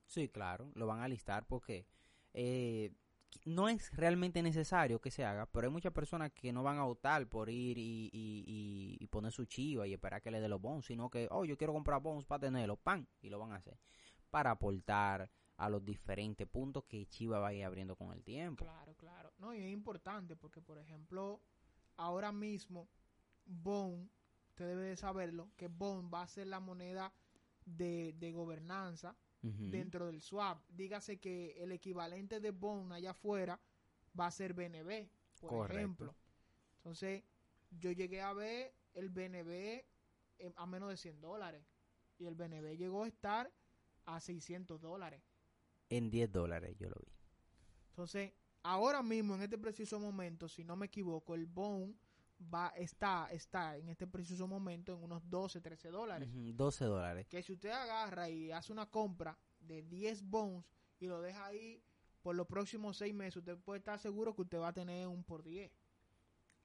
[0.06, 1.88] sí, claro, lo van a listar porque
[2.34, 2.94] eh,
[3.46, 6.86] no es realmente necesario que se haga, pero hay muchas personas que no van a
[6.86, 10.62] optar por ir y, y- y- poner su chiva y esperar que le dé los
[10.62, 13.56] bonos, sino que, oh, yo quiero comprar bonos para tenerlos, pan, y lo van a
[13.56, 13.80] hacer
[14.30, 18.66] para aportar a los diferentes puntos que Chiva va a ir abriendo con el tiempo.
[18.66, 19.34] Claro, claro.
[19.40, 21.42] No, y es importante porque, por ejemplo,
[21.96, 22.90] ahora mismo
[23.46, 24.10] Bone,
[24.50, 27.14] usted debe de saberlo, que Bone va a ser la moneda
[27.66, 30.62] de, de gobernanza Dentro del swap.
[30.70, 33.60] Dígase que el equivalente de Bone allá afuera
[34.20, 35.08] va a ser BNB,
[35.40, 35.78] por Correcto.
[35.78, 36.16] ejemplo.
[36.78, 37.24] Entonces,
[37.72, 39.84] yo llegué a ver el BNB
[40.56, 41.66] a menos de 100 dólares.
[42.18, 43.52] Y el BNB llegó a estar
[44.06, 45.22] a 600 dólares.
[45.90, 47.12] En 10 dólares yo lo vi.
[47.90, 51.96] Entonces, ahora mismo, en este preciso momento, si no me equivoco, el Bone
[52.42, 56.30] va, está, está en este preciso momento en unos 12, 13 dólares.
[56.30, 57.28] Ujú, 12 dólares.
[57.28, 60.66] Que si usted agarra y hace una compra de 10 bones
[61.00, 61.82] y lo deja ahí
[62.22, 65.24] por los próximos 6 meses, usted puede estar seguro que usted va a tener un
[65.24, 65.72] por 10.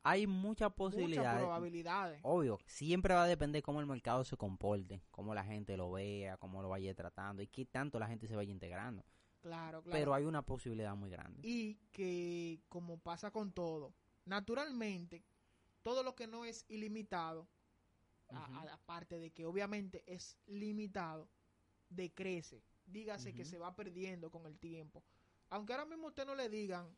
[0.05, 1.41] Hay muchas Muchas posibilidades.
[1.41, 2.21] probabilidades.
[2.25, 6.37] Obvio, siempre va a depender cómo el mercado se comporte, cómo la gente lo vea,
[6.39, 9.05] cómo lo vaya tratando y qué tanto la gente se vaya integrando.
[9.41, 9.97] Claro, claro.
[9.97, 11.41] Pero hay una posibilidad muy grande.
[11.45, 15.25] y que como pasa con todo, naturalmente
[15.83, 17.49] todo lo que no es ilimitado,
[18.71, 21.29] aparte de que obviamente es limitado,
[21.88, 22.62] decrece.
[22.87, 25.03] Dígase que se va perdiendo con el tiempo.
[25.51, 26.97] Aunque ahora mismo usted no le digan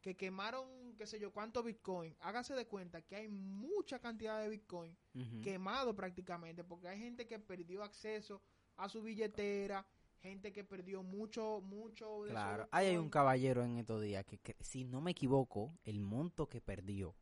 [0.00, 4.48] que quemaron, qué sé yo, cuánto Bitcoin, hágase de cuenta que hay mucha cantidad de
[4.48, 4.96] Bitcoin
[5.42, 8.42] quemado prácticamente, porque hay gente que perdió acceso
[8.76, 9.86] a su billetera,
[10.20, 14.38] gente que perdió mucho, mucho de Claro, ahí hay un caballero en estos días que,
[14.38, 17.14] que, si no me equivoco, el monto que perdió,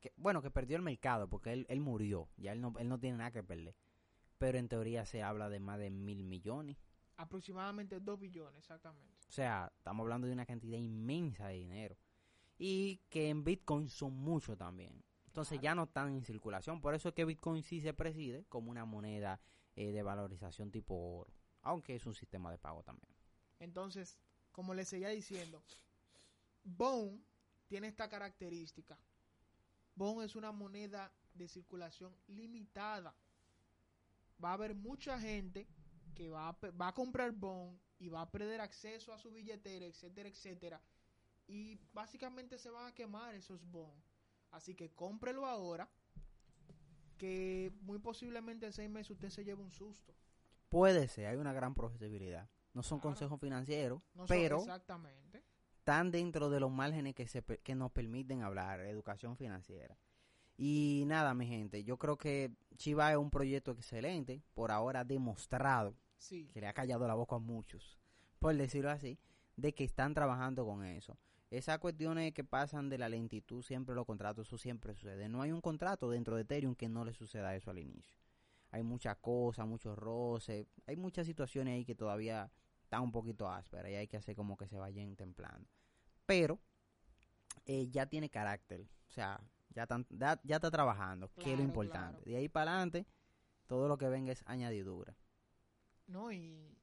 [0.00, 2.98] que, bueno, que perdió el mercado porque él, él murió, ya él no, él no
[2.98, 3.74] tiene nada que perder,
[4.38, 6.76] pero en teoría se habla de más de mil millones
[7.18, 9.12] Aproximadamente 2 billones, exactamente.
[9.28, 11.96] O sea, estamos hablando de una cantidad inmensa de dinero.
[12.58, 15.02] Y que en Bitcoin son mucho también.
[15.26, 15.64] Entonces Claro.
[15.64, 16.80] ya no están en circulación.
[16.80, 19.40] Por eso es que Bitcoin sí se preside como una moneda
[19.74, 21.32] eh, de valorización tipo oro.
[21.62, 23.12] Aunque es un sistema de pago también.
[23.58, 24.20] Entonces,
[24.52, 25.60] como les seguía diciendo,
[26.62, 27.20] Bone
[27.66, 28.96] tiene esta característica.
[29.98, 33.14] Bone es una moneda de circulación limitada.
[34.42, 35.66] Va a haber mucha gente
[36.14, 39.32] que va a, pe- va a comprar Bone y va a perder acceso a su
[39.32, 40.80] billetera, etcétera, etcétera.
[41.48, 44.00] Y básicamente se van a quemar esos Bone.
[44.52, 45.88] Así que cómprelo ahora,
[47.16, 50.14] que muy posiblemente en seis meses usted se lleve un susto.
[50.68, 52.48] Puede ser, hay una gran posibilidad.
[52.74, 53.10] No son Claro.
[53.10, 55.27] consejos financieros, No son- pero exactamente.
[55.88, 59.96] Están dentro de los márgenes que, se, que nos permiten hablar, educación financiera.
[60.58, 65.94] Y nada, mi gente, yo creo que Chiva es un proyecto excelente, por ahora demostrado,
[66.18, 66.46] Sí.
[66.52, 67.98] que le ha callado la boca a muchos,
[68.38, 69.18] por decirlo así,
[69.56, 71.16] de que están trabajando con eso.
[71.50, 75.30] Esas cuestiones que pasan de la lentitud, siempre los contratos, eso siempre sucede.
[75.30, 78.14] No hay un contrato dentro de Ethereum que no le suceda eso al inicio.
[78.72, 82.50] Hay muchas cosas, muchos roces, hay muchas situaciones ahí que todavía
[82.88, 85.68] están un poquito ásperas y hay que hacer como que se vayan templando.
[86.24, 86.58] Pero
[87.66, 91.52] eh, ya tiene carácter, o sea, ya, tan- ya, ya está trabajando, que es lo
[91.56, 92.16] Claro, importante.
[92.22, 92.30] claro.
[92.30, 93.06] De ahí para adelante,
[93.66, 95.14] todo lo que venga es añadidura.
[96.06, 96.74] No, y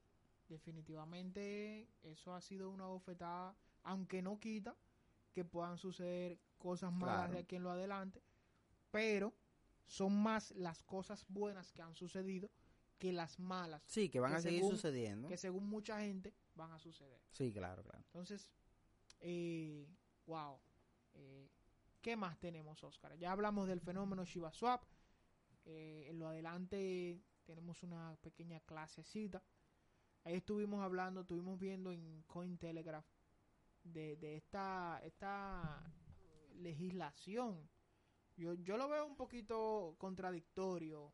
[0.47, 4.75] definitivamente eso ha sido una bofetada, aunque no quita
[5.33, 7.33] que puedan suceder cosas malas Claro.
[7.33, 8.21] de aquí en lo adelante,
[8.91, 9.33] pero
[9.87, 12.51] son más las cosas buenas que han sucedido
[12.97, 15.27] que las malas, Sí, que van Que a seguir según- sucediendo.
[15.27, 17.21] que según mucha gente van a suceder.
[17.31, 17.99] Sí, claro, claro.
[18.05, 18.49] Entonces,
[19.19, 19.87] eh,
[20.25, 20.59] wow.
[21.13, 21.49] Eh,
[22.01, 23.17] ¿Qué más tenemos, Oscar?
[23.17, 24.83] Ya hablamos del fenómeno Shiba Swap.
[25.65, 29.43] Eh, en lo adelante tenemos una pequeña clasecita.
[30.23, 33.05] Ahí estuvimos hablando, estuvimos viendo en Cointelegraph
[33.83, 35.91] de, de esta, esta
[36.55, 37.69] legislación.
[38.37, 41.13] Yo, yo lo veo un poquito contradictorio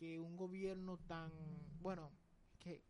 [0.00, 1.30] que un gobierno tan,
[1.82, 2.10] bueno,
[2.58, 2.82] que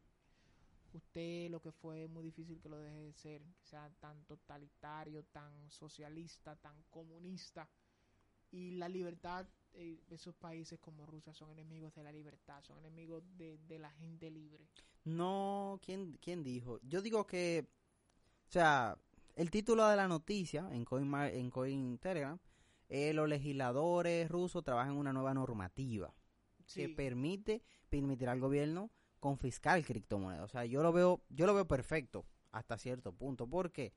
[0.92, 5.24] usted lo que fue muy difícil que lo deje de ser, que sea tan totalitario,
[5.24, 7.68] tan socialista, tan comunista.
[8.52, 13.24] Y la libertad, eh, esos países como Rusia son enemigos de la libertad, son enemigos
[13.36, 14.68] de, la gente libre.
[15.04, 16.78] No, ¿quién, ¿quién dijo?
[16.82, 17.66] Yo digo que,
[18.48, 18.96] o sea,
[19.34, 22.38] el título de la noticia en Coin, en Coin Telegram,
[22.88, 26.14] los legisladores rusos trabajan una nueva normativa
[26.74, 30.44] que Sí, permite, permitirá al gobierno confiscar criptomonedas.
[30.44, 33.92] O sea, yo lo veo, yo lo veo perfecto hasta cierto punto, porque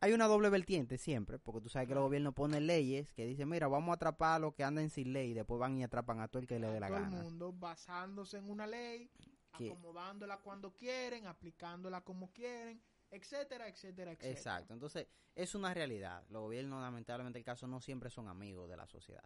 [0.00, 3.48] hay una doble vertiente siempre, porque tú sabes que los gobiernos ponen leyes que dicen,
[3.48, 6.20] mira, vamos a atrapar a los que andan sin ley, y después van y atrapan
[6.20, 7.22] a todo el que le dé la todo el gana.
[7.22, 9.10] mundo basándose en una ley,
[9.56, 14.32] Que- acomodándola cuando quieren, aplicándola como quieren, etcétera, etcétera, etcétera.
[14.36, 16.24] Exacto, entonces es una realidad.
[16.28, 19.24] Los gobiernos, lamentablemente, el caso no siempre son amigos de la sociedad.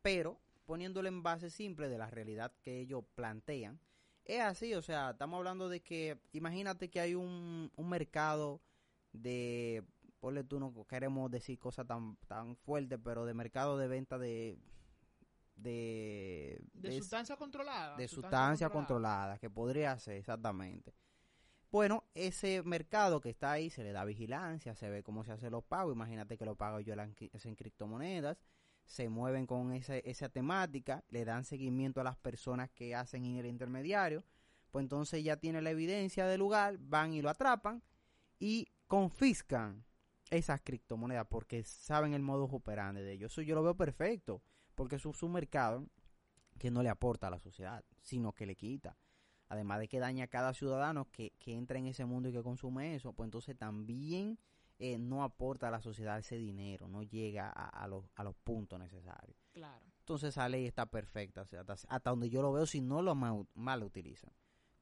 [0.00, 3.80] Pero poniéndolo en base simple de la realidad que ellos plantean,
[4.26, 8.60] es así, o sea, estamos hablando de que, imagínate que hay un, un mercado
[9.12, 9.82] de,
[10.20, 14.58] ponle tú, no queremos decir cosas tan, tan fuertes, pero de mercado de venta de...
[15.56, 17.96] De, De, de- sustancia controlada.
[17.96, 20.92] de sustancia controlada, que podría ser exactamente.
[21.70, 25.50] Bueno, ese mercado que está ahí se le da vigilancia, se ve cómo se hacen
[25.50, 25.94] los pagos.
[25.94, 28.38] Imagínate que los pagos yo en criptomonedas,
[28.88, 33.36] se mueven con esa, esa temática, le dan seguimiento a las personas que hacen en
[33.36, 34.24] el intermediario.
[34.70, 37.82] Pues entonces ya tiene la evidencia del lugar, van y lo atrapan
[38.38, 39.84] y confiscan
[40.30, 43.32] esas criptomonedas porque saben el modo operandi de ellos.
[43.32, 44.42] Eso yo lo veo perfecto,
[44.74, 45.86] porque es un mercado
[46.58, 48.96] que no le aporta a la sociedad, sino que le quita.
[49.48, 52.42] Además de que daña a cada ciudadano que, que entra en ese mundo y que
[52.42, 54.38] consume eso, pues entonces también
[54.78, 58.36] eh, no aporta a la sociedad ese dinero, no llega a, a los, a los
[58.36, 59.36] puntos necesarios.
[59.52, 59.84] Claro.
[60.00, 63.02] Entonces esa ley está perfecta, o sea, hasta, hasta donde yo lo veo si no
[63.02, 64.32] lo mal, mal utilizan.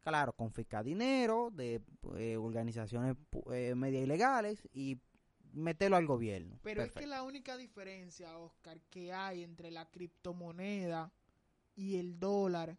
[0.01, 1.83] Claro, confiscar dinero de
[2.17, 3.17] eh, organizaciones
[3.51, 5.01] eh, media ilegales y
[5.53, 6.61] meterlo al gobierno.
[6.63, 11.13] Pero es que la única diferencia, Oscar, que hay entre la criptomoneda
[11.75, 12.79] y el dólar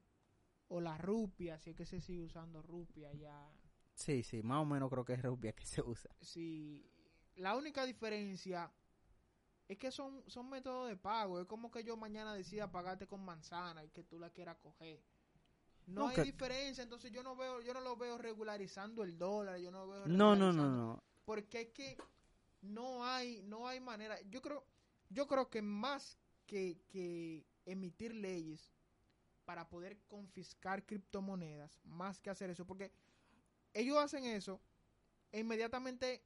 [0.70, 3.52] o la rupia, si es que se sigue usando rupia ya.
[3.94, 6.12] Sí, sí, más o menos creo que es rupia que se usa.
[6.22, 6.90] Si
[7.38, 8.71] la única diferencia
[9.67, 11.39] es que son, son métodos de pago.
[11.41, 15.02] Es como que yo mañana decida pagarte con manzana y que tú la quieras coger.
[15.88, 19.17] No, No, hay que- diferencia, entonces yo no veo, yo no lo veo regularizando el
[19.17, 21.04] dólar, yo no lo veo No, no, no, no.
[21.26, 21.97] porque es que
[22.62, 24.65] no hay no hay manera yo creo
[25.10, 28.73] yo creo que más que, que emitir leyes
[29.45, 32.91] para poder confiscar criptomonedas, más que hacer eso, porque
[33.73, 34.60] ellos hacen eso
[35.32, 36.21] e inmediatamente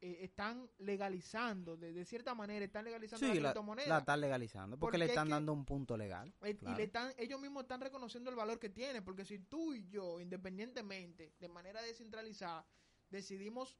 [0.00, 3.88] eh, están legalizando, de, de, cierta manera, están legalizando Sí, la criptomoneda.
[3.88, 6.32] la están legalizando porque, Porque le es están que- dando un punto legal.
[6.42, 6.74] Eh, claro.
[6.74, 9.88] Y le están, ellos mismos están reconociendo el valor que tiene, porque si tú y
[9.88, 12.64] yo, independientemente, de manera descentralizada,
[13.10, 13.76] decidimos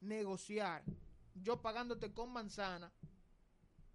[0.00, 0.82] negociar,
[1.34, 2.92] yo pagándote con manzana,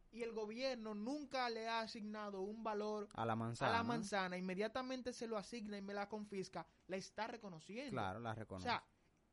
[0.10, 3.72] y el gobierno nunca le ha asignado un valor A la manzana.
[3.72, 7.92] a la manzana, inmediatamente se lo asigna y me la confisca, la está reconociendo.
[7.92, 8.68] Claro, la O reconoce.
[8.70, 8.84] sea,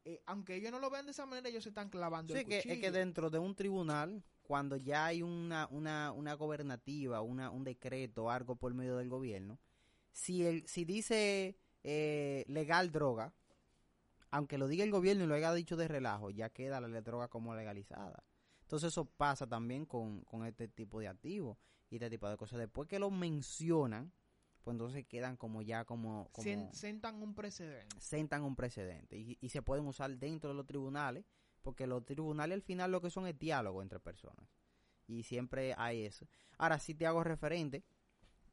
[0.05, 2.53] eh, aunque ellos no lo vean de esa manera, ellos se están clavando Sí, el
[2.53, 7.65] es que dentro de un tribunal, cuando ya hay una, una, una gobernativa, una, un
[7.65, 9.59] decreto, algo por medio del gobierno,
[10.13, 13.33] si, el, si dice eh, legal droga,
[14.31, 17.29] aunque lo diga el gobierno y lo haya dicho de relajo, ya queda la droga
[17.29, 18.25] como legalizada.
[18.63, 21.57] Entonces eso pasa también con, con este tipo de activos
[21.89, 22.59] y este tipo de cosas.
[22.59, 24.13] Después que lo mencionan,
[24.65, 26.29] pues entonces quedan como ya como...
[26.33, 28.01] como Sen- sentan un precedente.
[28.01, 31.25] sentan un precedente y, y se pueden usar dentro de los tribunales,
[31.63, 34.49] porque los tribunales al final lo que son es diálogo entre personas.
[35.07, 36.27] Y siempre hay eso.
[36.59, 37.85] Ahora sí te hago referente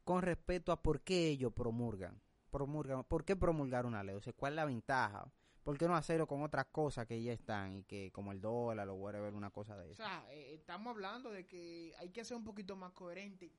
[0.04, 2.20] con respecto a por qué ellos promulgan.
[2.50, 4.14] promulgan ¿Por qué promulgar una ley?
[4.14, 5.32] O sea, ¿cuál es la ventaja?
[5.62, 8.88] ¿Por qué no hacerlo con otras cosas que ya están y que como el dólar
[8.88, 10.02] o whatever, una cosa de O eso?
[10.02, 13.52] sea, eh, estamos hablando de que hay que ser un poquito más coherente.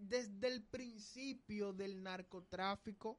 [0.00, 3.18] Desde el principio del narcotráfico,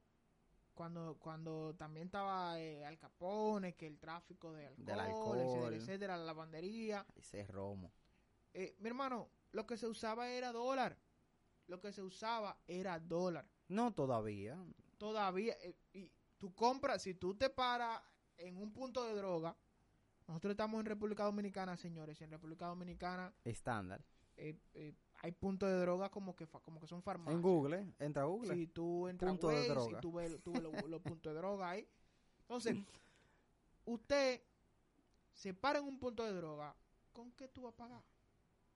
[0.74, 5.38] cuando, cuando también estaba eh, Al Capone, que el tráfico de alcohol, Del alcohol.
[5.39, 7.06] etcétera, etcétera, la lavandería.
[7.15, 7.91] Ese romo.
[8.54, 10.98] Eh, mi hermano, lo que se usaba era dólar.
[11.67, 13.46] Lo que se usaba era dólar.
[13.67, 14.58] No todavía.
[14.98, 18.02] Todavía, eh, y tú compras, si tú te paras
[18.38, 19.56] en un punto de droga,
[20.28, 24.04] nosotros estamos en República Dominicana, señores, y en República Dominicana Estándar.
[24.38, 27.36] eh, eh, hay puntos de droga como que fa- como que son farmacias.
[27.36, 28.55] En Google, entra a Google.
[28.55, 29.97] Si tú entras Punto a de droga.
[29.97, 31.88] y tú ves, tú ves los, los puntos de droga ahí.
[32.41, 32.75] Entonces,
[33.86, 34.41] usted
[35.34, 36.75] se para en un punto de droga,
[37.12, 38.03] ¿con qué tú vas a pagar?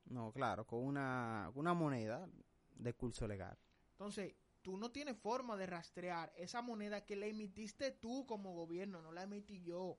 [0.05, 2.29] No, claro, con una, una moneda
[2.75, 3.57] de curso legal.
[3.91, 9.01] Entonces, tú no tienes forma de rastrear esa moneda que le emitiste tú como gobierno,
[9.01, 9.97] no la emití yo.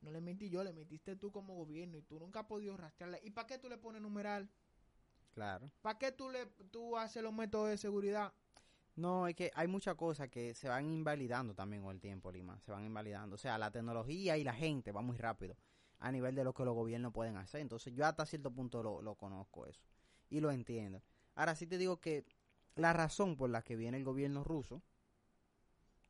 [0.00, 3.18] No la emití yo, la emitiste tú como gobierno y tú nunca has podido rastrearla.
[3.22, 4.50] ¿Y para qué tú le pones numeral?
[5.32, 5.70] Claro.
[5.80, 8.32] ¿Para qué tú, le, tú haces los métodos de seguridad?
[8.94, 12.60] No, es que hay muchas cosas que se van invalidando también con el tiempo, Lima.
[12.60, 13.36] Se van invalidando.
[13.36, 15.56] O sea, la tecnología y la gente va muy rápido
[15.98, 17.60] a nivel de lo que los gobiernos pueden hacer.
[17.62, 19.82] Entonces, yo hasta cierto punto lo, lo conozco eso.
[20.28, 21.02] Y lo entiendo.
[21.34, 22.26] Ahora sí te digo que
[22.74, 24.82] la razón por la que viene el gobierno ruso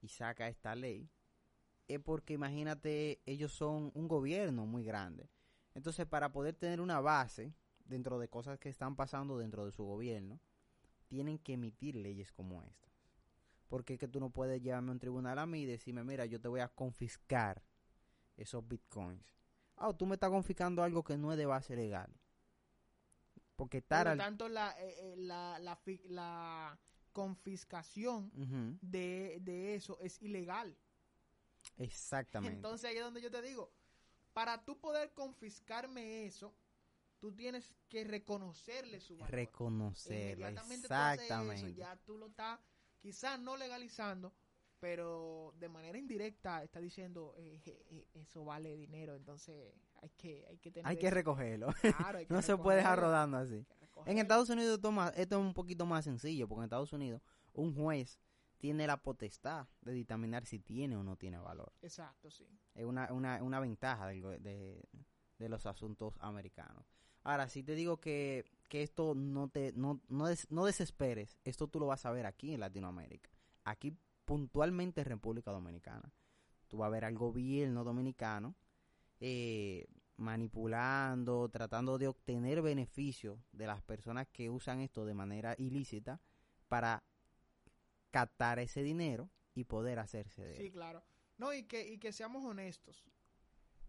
[0.00, 1.08] y saca esta ley
[1.86, 5.28] es porque, imagínate, ellos son un gobierno muy grande.
[5.74, 7.54] Entonces, para poder tener una base
[7.86, 10.40] dentro de cosas que están pasando dentro de su gobierno,
[11.08, 12.92] tienen que emitir leyes como estas.
[13.68, 16.26] Porque es que tú no puedes llevarme a un tribunal a mí y decirme, mira,
[16.26, 17.62] yo te voy a confiscar
[18.36, 19.34] esos bitcoins.
[19.76, 22.12] Ah, tú me estás confiscando algo que no es de base legal.
[23.56, 26.78] Porque Por lo tanto, la, eh, eh, la, la, la
[27.12, 28.30] confiscación
[28.80, 30.76] de, de eso es ilegal.
[31.76, 32.56] Exactamente.
[32.56, 33.72] Entonces ahí es donde yo te digo,
[34.32, 36.54] para tú poder confiscarme eso,
[37.22, 39.30] tú tienes que reconocerle su valor.
[39.30, 40.48] Reconocerlo.
[40.60, 41.54] Tú Exactamente.
[41.54, 42.58] eso, ya tú lo estás
[42.98, 44.32] quizás no legalizando,
[44.80, 50.72] pero de manera indirecta está diciendo eh, eso vale dinero, entonces hay que hay que
[50.72, 51.68] tener Hay que recogerlo.
[51.80, 53.64] Claro, hay que no se puede dejar rodando así.
[54.04, 57.22] En Estados Unidos esto, más- esto es un poquito más sencillo, porque en Estados Unidos
[57.52, 58.18] un juez
[58.58, 61.72] tiene la potestad de dictaminar si tiene o no tiene valor.
[61.82, 62.48] Exacto, sí.
[62.74, 64.82] Es una, una, una ventaja del de,
[65.38, 66.91] de los asuntos americanos.
[67.24, 71.68] Ahora, si te digo que, que esto no te no, no, des- no desesperes, esto
[71.68, 73.30] tú lo vas a ver aquí en Latinoamérica.
[73.64, 76.12] Aquí puntualmente en República Dominicana.
[76.68, 78.54] Tú vas a ver al gobierno dominicano
[79.20, 86.20] eh, manipulando, tratando de obtener beneficios de las personas que usan esto de manera ilícita
[86.68, 87.04] para
[88.10, 90.72] captar ese dinero y poder hacerse de Sí, él.
[90.72, 91.02] claro.
[91.38, 93.04] No, y que, y que seamos honestos.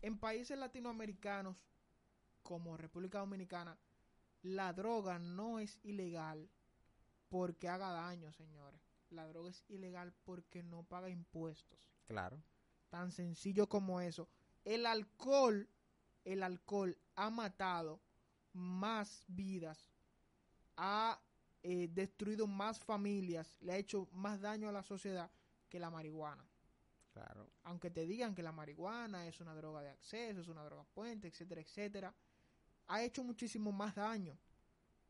[0.01, 1.55] En países latinoamericanos
[2.43, 3.77] como República Dominicana,
[4.41, 6.49] la droga no es ilegal
[7.29, 8.81] porque haga daño, señores.
[9.09, 11.79] La droga es ilegal porque no paga impuestos.
[12.07, 12.43] Claro.
[12.89, 14.29] Tan sencillo como eso.
[14.65, 15.67] El alcohol,
[16.25, 18.01] el alcohol ha matado
[18.53, 19.89] más vidas,
[20.77, 21.19] ha
[21.63, 25.31] eh, destruido más familias, le ha hecho más daño a la sociedad
[25.69, 26.45] que la marihuana
[27.13, 27.47] Claro.
[27.63, 31.27] aunque te digan que la marihuana es una droga de acceso, es una droga puente,
[31.27, 32.13] etcétera, etcétera,
[32.87, 34.37] ha hecho muchísimo más daño.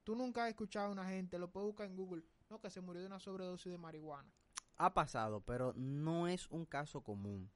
[0.04, 2.24] Tú nunca has escuchado a una gente, lo puedes buscar en Google.
[2.50, 2.60] ¿no?
[2.60, 4.32] Que se murió de una sobredosis de marihuana.
[4.78, 7.52] Ha pasado, pero no es un caso común.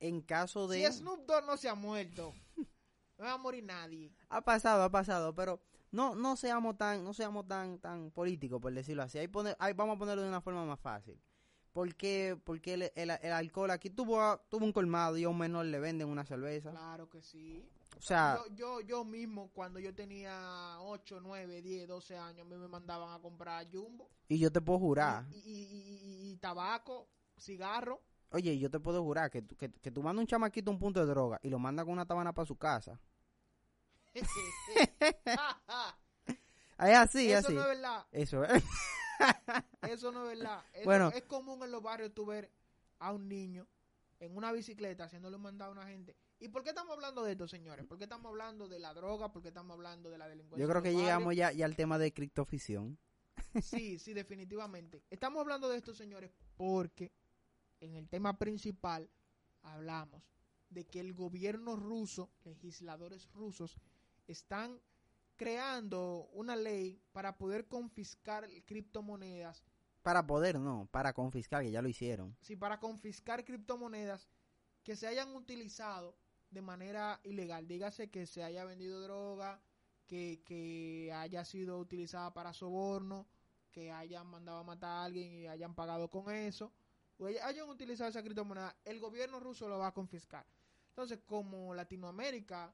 [0.00, 0.86] En caso de...
[0.86, 2.34] Si Snoop Dogg no se ha muerto,
[3.18, 4.12] no va a morir nadie.
[4.28, 5.60] Ha pasado, ha pasado, pero
[5.90, 9.18] no no seamos tan no seamos tan tan políticos por decirlo así.
[9.18, 11.20] Ahí, pone, ahí vamos a ponerlo de una forma más fácil.
[11.76, 15.36] ¿Por qué, porque el, el, el alcohol aquí tuvo, tuvo un colmado y a un
[15.36, 16.70] menor le venden una cerveza?
[16.70, 17.68] Claro que sí.
[17.98, 22.48] O sea, yo, yo, yo mismo, cuando yo tenía 8, 9, 10, 12 años, a
[22.48, 24.08] mí me mandaban a comprar jumbo.
[24.26, 28.00] y yo te puedo jurar, Y, y- y- y- y tabaco, cigarro.
[28.30, 31.00] oye, yo te puedo jurar que, que, que tú mandas un chamaquito a un punto
[31.00, 32.98] de droga y lo manda con una tabana para su casa.
[36.78, 37.54] Es así, es Eso así.
[37.54, 38.06] no es verdad.
[38.12, 38.62] Eso es.
[39.82, 40.64] Eso no es verdad.
[40.74, 41.08] Eso Bueno.
[41.14, 42.50] es común en los barrios tú ver
[42.98, 43.66] a un niño
[44.18, 46.16] en una bicicleta haciéndole un mandado a una gente.
[46.38, 47.84] ¿Y por qué estamos hablando de esto, señores?
[47.86, 49.32] ¿Por qué estamos hablando de la droga?
[49.32, 50.64] ¿Por qué estamos hablando de la delincuencia?
[50.64, 52.98] Yo creo que llegamos ya, ya al tema de criptoficción.
[53.62, 55.02] Sí, sí, definitivamente.
[55.10, 57.12] Estamos hablando de esto, señores, porque
[57.80, 59.10] en el tema principal
[59.62, 60.22] hablamos
[60.70, 63.78] de que el gobierno ruso, legisladores rusos,
[64.26, 64.80] están
[65.36, 69.62] creando una ley para poder confiscar criptomonedas
[70.02, 72.36] Para poder, no, para confiscar, que ya lo hicieron.
[72.40, 74.28] sí, para confiscar criptomonedas
[74.82, 76.16] que se hayan utilizado
[76.50, 77.66] de manera ilegal.
[77.66, 79.60] Dígase que se haya vendido droga,
[80.06, 83.26] que, que haya sido utilizada para soborno,
[83.72, 86.72] que hayan mandado a matar a alguien y hayan pagado con eso,
[87.18, 90.46] o haya- hayan utilizado esa criptomoneda, el gobierno ruso lo va a confiscar.
[90.90, 92.72] Entonces, como Latinoamérica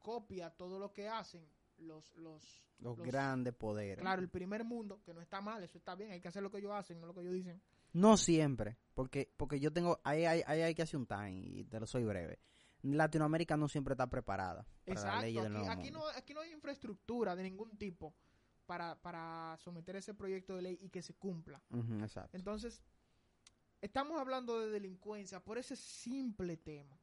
[0.00, 1.48] copia todo lo que hacen
[1.78, 4.00] los, los, Los, los- grandes poderes.
[4.02, 6.50] Claro, el primer mundo, que no está mal, eso está bien, hay que hacer lo
[6.50, 7.60] que ellos hacen, no lo que ellos dicen.
[7.92, 11.64] No siempre, porque porque yo tengo, ahí, ahí, ahí hay que hacer un time, y
[11.64, 12.40] te lo soy breve.
[12.82, 15.98] Latinoamérica no siempre está preparada para Exacto, del aquí, nuevo aquí mundo.
[16.00, 18.14] no, aquí no hay infraestructura de ningún tipo
[18.66, 21.62] para, para someter ese proyecto de ley y que se cumpla.
[22.02, 22.36] Exacto.
[22.36, 22.82] Entonces,
[23.80, 26.98] estamos hablando de delincuencia por ese simple tema.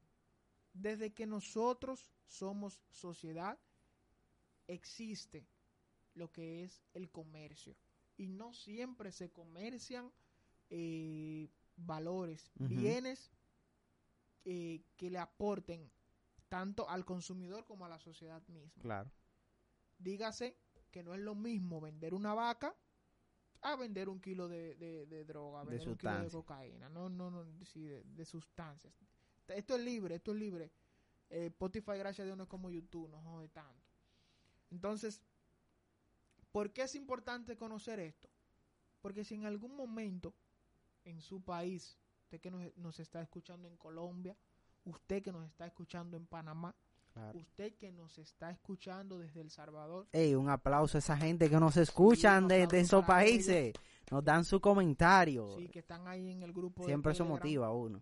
[0.73, 3.57] Desde que nosotros somos sociedad,
[4.71, 5.45] existe
[6.13, 7.75] lo que es el comercio.
[8.17, 10.11] Y no siempre se comercian
[10.69, 13.31] eh, valores, bienes
[14.45, 15.89] eh, que le aporten
[16.49, 18.81] tanto al consumidor como a la sociedad misma.
[18.81, 19.11] Claro.
[19.99, 20.57] Dígase
[20.91, 22.75] que no es lo mismo vender una vaca
[23.61, 26.89] a vender un kilo de, de- de droga, a De vender un kilo de cocaína,
[26.89, 28.93] no, no, no, sí, de, de sustancias.
[29.47, 30.71] Esto es libre, esto es libre.
[31.29, 33.90] Eh, Spotify, gracias a Dios, no es como YouTube, no jode tanto.
[34.71, 35.21] Entonces,
[36.51, 38.29] ¿por qué es importante conocer esto?
[39.01, 40.33] Porque si en algún momento
[41.05, 44.35] en su país, usted que nos, nos está escuchando en Colombia,
[44.85, 46.75] usted que nos está escuchando en Panamá,
[47.13, 47.37] claro.
[47.39, 51.59] usted que nos está escuchando desde El Salvador, Ey, un aplauso a esa gente que
[51.59, 53.07] nos escuchan un de, de esos ellos.
[53.07, 53.73] países.
[54.09, 55.55] Nos dan su comentario.
[55.57, 56.83] sí, que están ahí en el grupo.
[56.83, 57.39] de Siempre eso Telegram.
[57.39, 58.01] motiva a uno.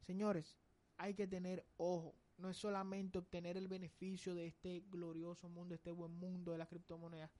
[0.00, 0.56] Señores,
[0.96, 2.14] hay que tener ojo.
[2.38, 6.68] No es solamente obtener el beneficio de este glorioso mundo, este buen mundo de las
[6.68, 7.30] criptomonedas.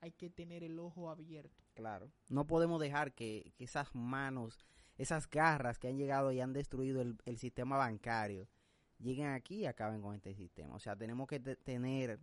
[0.00, 1.64] Hay que tener el ojo abierto.
[1.74, 2.10] Claro.
[2.28, 7.02] No podemos dejar que, que esas manos, esas garras que han llegado y han destruido
[7.02, 8.48] el, el sistema bancario,
[8.98, 10.74] lleguen aquí y acaben con este sistema.
[10.74, 12.18] O sea, tenemos que te- tener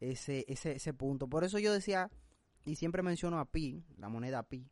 [0.00, 1.28] ese, ese, ese punto.
[1.28, 2.10] Por eso yo decía,
[2.66, 4.70] y siempre menciono a Pi, la moneda Pi,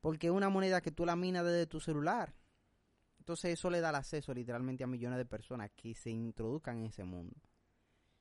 [0.00, 2.34] porque es una moneda que tú la minas desde tu celular.
[3.24, 6.84] Entonces eso le da el acceso literalmente a millones de personas que se introduzcan en
[6.84, 7.34] ese mundo.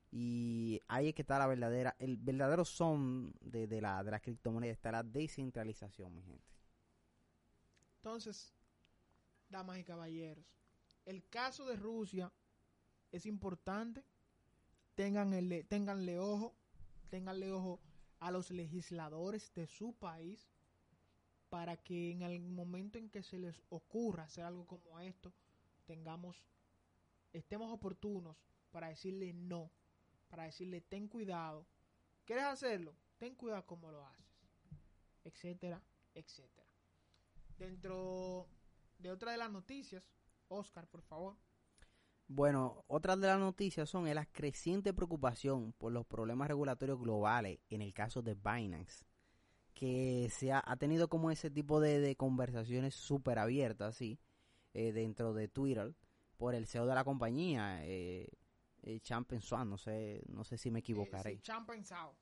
[0.10, 4.22] Y ahí es que está la verdadera, el verdadero son de, de la, de la
[4.22, 6.54] criptomoneda, está la descentralización, mi gente.
[7.98, 8.54] Entonces,
[9.50, 10.46] damas y caballeros,
[11.06, 12.32] el caso de Rusia
[13.12, 14.06] es importante.
[14.96, 16.56] Ténganle, ténganle ojo,
[17.10, 17.82] ténganle ojo
[18.20, 20.53] a los legisladores de su país
[21.54, 25.32] para que en el momento en que se les ocurra hacer algo como esto,
[25.86, 26.36] tengamos,
[27.32, 28.36] estemos oportunos
[28.72, 29.70] para decirle no,
[30.32, 31.68] para decirle ten cuidado.
[32.26, 32.96] ¿Quieres hacerlo?
[33.20, 34.26] Ten cuidado cómo lo haces,
[35.24, 35.80] etcétera,
[36.16, 36.68] etcétera.
[37.60, 38.48] Dentro
[38.98, 40.10] de otra de las noticias,
[40.48, 41.38] Oscar, por favor.
[42.28, 47.84] Bueno, otras de las noticias son la creciente preocupación por los problemas regulatorios globales en
[47.84, 49.06] el caso de Binance,
[49.74, 54.20] que se ha, ha tenido como ese tipo de, de conversaciones súper abiertas, así,
[54.74, 55.94] eh, dentro de Twitter,
[56.38, 58.30] por el CEO de la compañía, eh,
[58.84, 61.32] eh, Champion Swan, no sé, no sé si me equivocaré.
[61.32, 62.16] Eh, sí, Champagne Sao.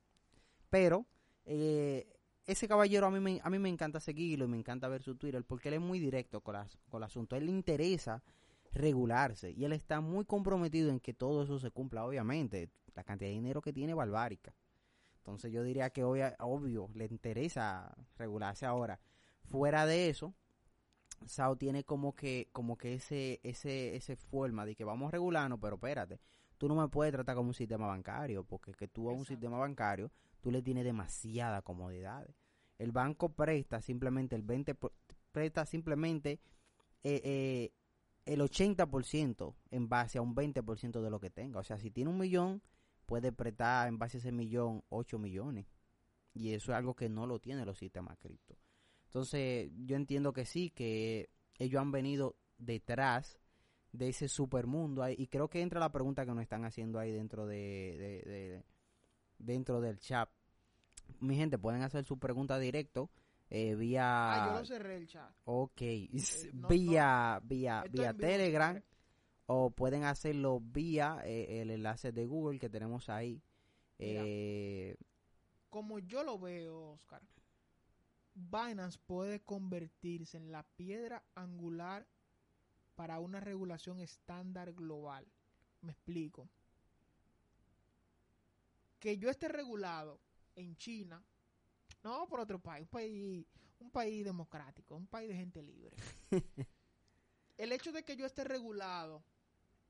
[0.70, 1.06] Pero
[1.45, 2.08] eh,
[2.45, 5.16] ese caballero a mí, me, a mí me encanta seguirlo y me encanta ver su
[5.16, 7.36] Twitter porque él es muy directo con, las, con el asunto.
[7.36, 8.24] A él le interesa
[8.74, 12.70] regularse y él está muy comprometido en que todo eso se cumpla, obviamente.
[12.93, 14.54] La cantidad de dinero que tiene es barbárica.
[15.22, 18.99] Entonces yo diría que hoy, obvio, le interesa regularse ahora.
[19.45, 20.34] Fuera de eso,
[21.26, 25.59] SAO tiene como que, como que ese, ese, ese forma de que vamos a regularnos,
[25.61, 26.19] pero espérate,
[26.57, 29.57] tú no me puedes tratar como un sistema bancario, porque que tú a un sistema
[29.59, 30.11] bancario,
[30.41, 32.36] tú le tienes demasiadas comodidades.
[32.80, 34.93] El banco presta simplemente el 20, por-
[35.32, 36.39] presta simplemente
[37.03, 37.72] eh, eh,
[38.26, 41.59] el 80% en base a un 20% de lo que tenga.
[41.59, 42.61] O sea, si tiene un millón,
[43.12, 45.66] puede prestar en base a ese millón 8 millones.
[46.34, 48.55] Y eso es algo que no lo tienen los sistemas cripto.
[49.07, 53.38] Entonces, yo entiendo que sí, que ellos han venido detrás
[53.91, 55.03] de ese supermundo.
[55.09, 57.57] Y creo que entra la pregunta que nos están haciendo ahí dentro de,
[58.26, 58.64] de- de-
[59.39, 60.30] dentro del chat.
[61.20, 63.09] Mi gente, pueden hacer su pregunta directo
[63.49, 64.05] eh, vía...
[64.05, 65.30] Ah, yo lo cerré el chat.
[65.43, 65.82] Ok,
[66.53, 68.82] no- vía, vía, vía Telegram.
[69.52, 73.41] O pueden hacerlo vía eh, el enlace de Google que tenemos ahí.
[73.97, 74.24] Mira.
[74.26, 74.95] Eh,
[75.70, 77.22] Como yo lo veo, Oscar,
[78.34, 82.08] Binance puede convertirse en la piedra angular
[82.95, 85.28] para una regulación estándar global.
[85.82, 86.49] Me explico.
[88.99, 90.20] Que yo esté regulado
[90.56, 91.24] en China,
[92.04, 93.45] no por otro país, un país,
[93.80, 95.95] un país democrático, un país de gente libre.
[97.58, 99.24] El hecho de que yo esté regulado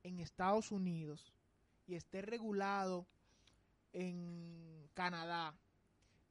[0.03, 1.33] en Estados Unidos
[1.87, 3.05] y esté regulado
[3.93, 5.53] en Canadá,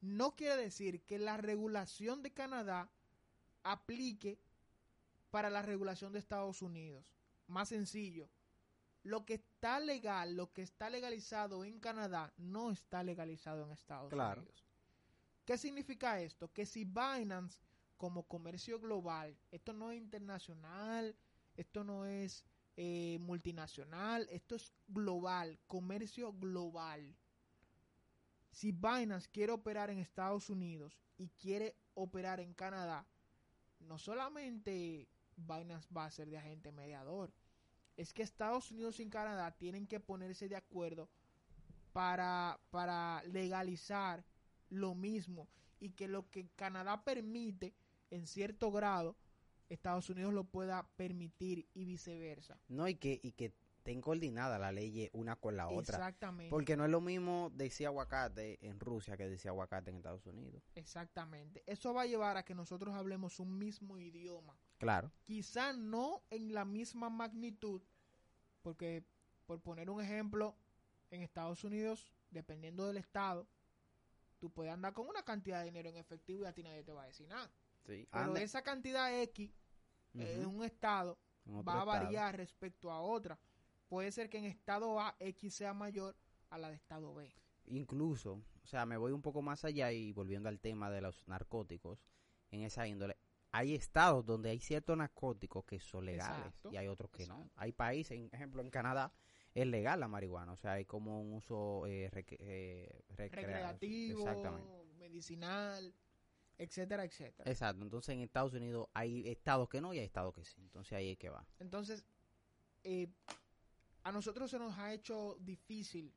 [0.01, 2.89] no quiere decir que la regulación de Canadá
[3.63, 4.39] aplique
[5.31, 7.05] para la regulación de Estados Unidos.
[7.47, 8.29] Más sencillo,
[9.03, 14.11] lo que está legal, lo que está legalizado en Canadá, no está legalizado en Estados
[14.11, 14.43] Claro.
[14.43, 14.65] Unidos.
[15.45, 16.53] ¿Qué significa esto?
[16.53, 17.61] Que si Binance
[17.97, 21.15] como comercio global, esto no es internacional,
[21.57, 22.45] esto no es
[22.77, 27.17] eh, multinacional, esto es global, comercio global.
[28.51, 33.07] Si Binance quiere operar en Estados Unidos y quiere operar en Canadá,
[33.81, 37.33] no solamente Binance va a ser de agente mediador,
[37.97, 41.09] es que Estados Unidos y Canadá tienen que ponerse de acuerdo
[41.93, 44.25] para, para legalizar
[44.69, 45.49] lo mismo
[45.81, 47.75] y que lo que Canadá permite
[48.11, 49.17] en cierto grado,
[49.71, 52.59] Estados Unidos lo pueda permitir y viceversa.
[52.69, 55.97] no, y que, y que estén coordinadas las leyes una con la otra.
[55.97, 56.51] Exactamente.
[56.51, 60.63] Porque no es lo mismo decir aguacate en Rusia que decir aguacate en Estados Unidos.
[60.75, 61.63] Exactamente.
[61.67, 64.59] Eso va a llevar a que nosotros hablemos un mismo idioma.
[64.77, 65.11] Claro.
[65.25, 67.81] Quizá no en la misma magnitud,
[68.61, 69.03] porque
[69.47, 70.57] por poner un ejemplo,
[71.11, 73.49] en Estados Unidos, dependiendo del estado,
[74.39, 76.93] tú puedes andar con una cantidad de dinero en efectivo y a ti nadie te
[76.93, 77.51] va a decir nada.
[77.87, 78.07] Sí.
[78.13, 79.51] Pero Anda- esa cantidad X
[80.15, 81.87] en un estado en va a estado.
[81.87, 83.39] variar respecto a otra.
[83.89, 86.17] Puede ser que en estado A X sea mayor
[86.49, 87.33] a la de estado B.
[87.67, 91.27] Incluso, o sea, me voy un poco más allá y volviendo al tema de los
[91.29, 92.05] narcóticos,
[92.51, 93.17] en esa índole,
[93.53, 97.51] hay estados donde hay ciertos narcóticos que son legales Exacto, y hay otros que no.
[97.57, 99.13] Hay países, por ejemplo, en Canadá
[99.55, 104.21] es legal la marihuana, o sea, hay como un uso eh, recre- eh, recrea- Recreativo,
[104.21, 104.95] Exactamente.
[104.99, 105.93] medicinal,
[106.61, 107.51] etcétera, etcétera.
[107.51, 110.93] Exacto, entonces en Estados Unidos hay estados que no y hay estados que sí, entonces
[110.93, 111.47] ahí es que va.
[111.59, 112.05] Entonces,
[112.85, 113.09] eh,
[114.03, 116.15] a nosotros se nos ha hecho difícil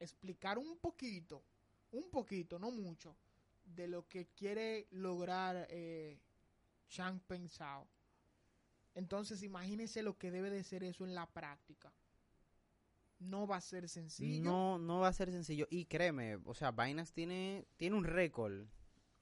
[0.00, 1.42] explicar un poquito,
[1.92, 3.16] un poquito, no mucho,
[3.64, 6.20] de lo que quiere lograr eh,
[6.88, 7.86] Chang Peng Sao.
[8.94, 11.92] Entonces, imagínense lo que debe de ser eso en la práctica.
[13.18, 14.44] No va a ser sencillo.
[14.44, 15.66] No, no va a ser sencillo.
[15.70, 18.66] Y créeme, o sea, Binance tiene, tiene un récord.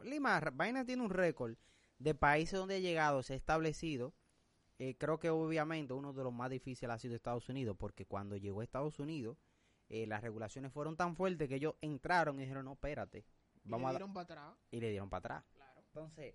[0.05, 1.57] Lima, Binance tiene un récord
[1.99, 4.15] de países donde ha llegado, se ha establecido.
[4.79, 8.37] Eh, creo que obviamente uno de los más difíciles ha sido Estados Unidos, porque cuando
[8.37, 9.39] llegó a Estados Unidos,
[9.89, 13.25] eh, las regulaciones fueron tan fuertes que ellos entraron y dijeron, no, espérate,
[13.65, 13.99] Y vamos le a da-".
[13.99, 14.55] dieron para atrás.
[14.71, 15.45] y le dieron para atrás.
[15.55, 15.81] Claro.
[15.87, 16.35] Entonces,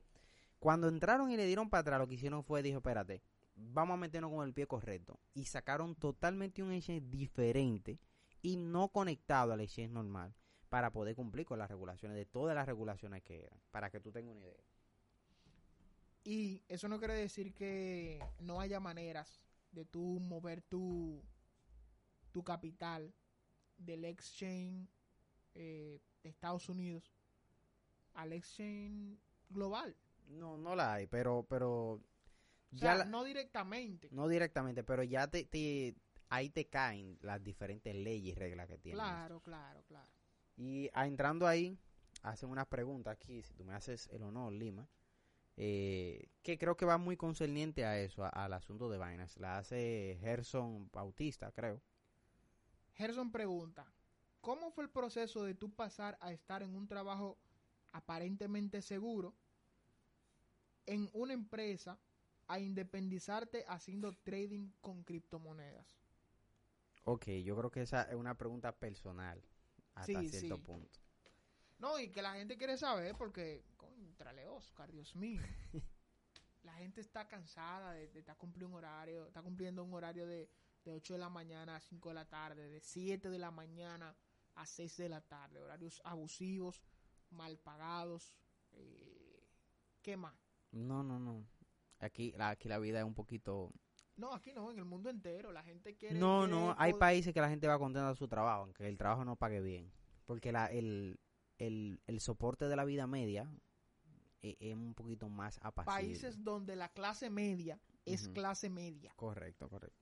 [0.59, 3.21] cuando entraron y le dieron para atrás, lo que hicieron fue, dijo, espérate,
[3.55, 5.19] vamos a meternos con el pie correcto.
[5.33, 7.99] Y sacaron totalmente un exchange diferente
[8.41, 10.33] y no conectado al exchange normal
[10.69, 14.11] para poder cumplir con las regulaciones, de todas las regulaciones que eran, para que tú
[14.11, 14.63] tengas una idea.
[16.23, 19.41] Y eso no quiere decir que no haya maneras
[19.71, 21.23] de tú mover tu,
[22.31, 23.13] tu capital
[23.77, 24.89] del exchange
[25.55, 27.15] eh, de Estados Unidos
[28.13, 29.17] al exchange
[29.49, 29.95] global.
[30.27, 32.01] No, no la hay, pero, pero O
[32.71, 34.09] ya sea, la- no directamente.
[34.11, 35.95] no directamente, pero ya te, te-
[36.29, 38.97] ahí te caen las diferentes leyes y reglas que tienen.
[38.99, 40.18] Claro, claro, claro.
[40.59, 41.79] Y ah, entrando ahí,
[42.23, 44.87] hacen unas preguntas aquí, si tú me haces el honor, Lima,
[45.57, 49.39] eh, que creo que va muy concerniente a eso, a- al asunto de Binance.
[49.39, 51.81] La hace Gerson Bautista, creo.
[52.93, 53.91] Gerson pregunta,
[54.41, 57.39] ¿cómo fue el proceso de tú pasar a estar en un trabajo
[57.91, 59.35] aparentemente seguro
[60.87, 61.99] en una empresa
[62.49, 65.87] a independizarte haciendo trading con criptomonedas?
[67.03, 69.43] Ok, yo creo que esa es una pregunta personal
[70.01, 70.61] hasta Sí, cierto sí.
[70.63, 70.99] punto.
[71.77, 75.41] No, y que la gente quiere saber porque, contrale Oscar, Dios mío.
[76.63, 80.49] la gente está cansada de, de estar cumpliendo un horario, está cumpliendo un horario de,
[80.83, 84.15] de 8 de la mañana a 5 de la tarde, de 7 de la mañana
[84.55, 86.81] a 6 de la tarde, horarios abusivos,
[87.29, 88.33] mal pagados.
[88.73, 89.41] eh,
[90.01, 90.35] ¿Qué más?
[90.71, 91.45] No, no, no.
[91.99, 93.71] Aquí aquí la vida es un poquito...
[94.19, 96.19] No, aquí no, en el mundo entero, la gente quiere...
[96.19, 98.87] No, quiere no, hay poder- países que la gente va contenta de su trabajo, aunque
[98.87, 99.91] el trabajo no pague bien.
[100.25, 101.19] Porque la, el,
[101.57, 103.49] el, el soporte de la vida media
[104.41, 105.93] e- es, un poquito más apacible.
[105.93, 109.13] Países donde la clase media es clase media.
[109.15, 109.97] Correcto, correcto.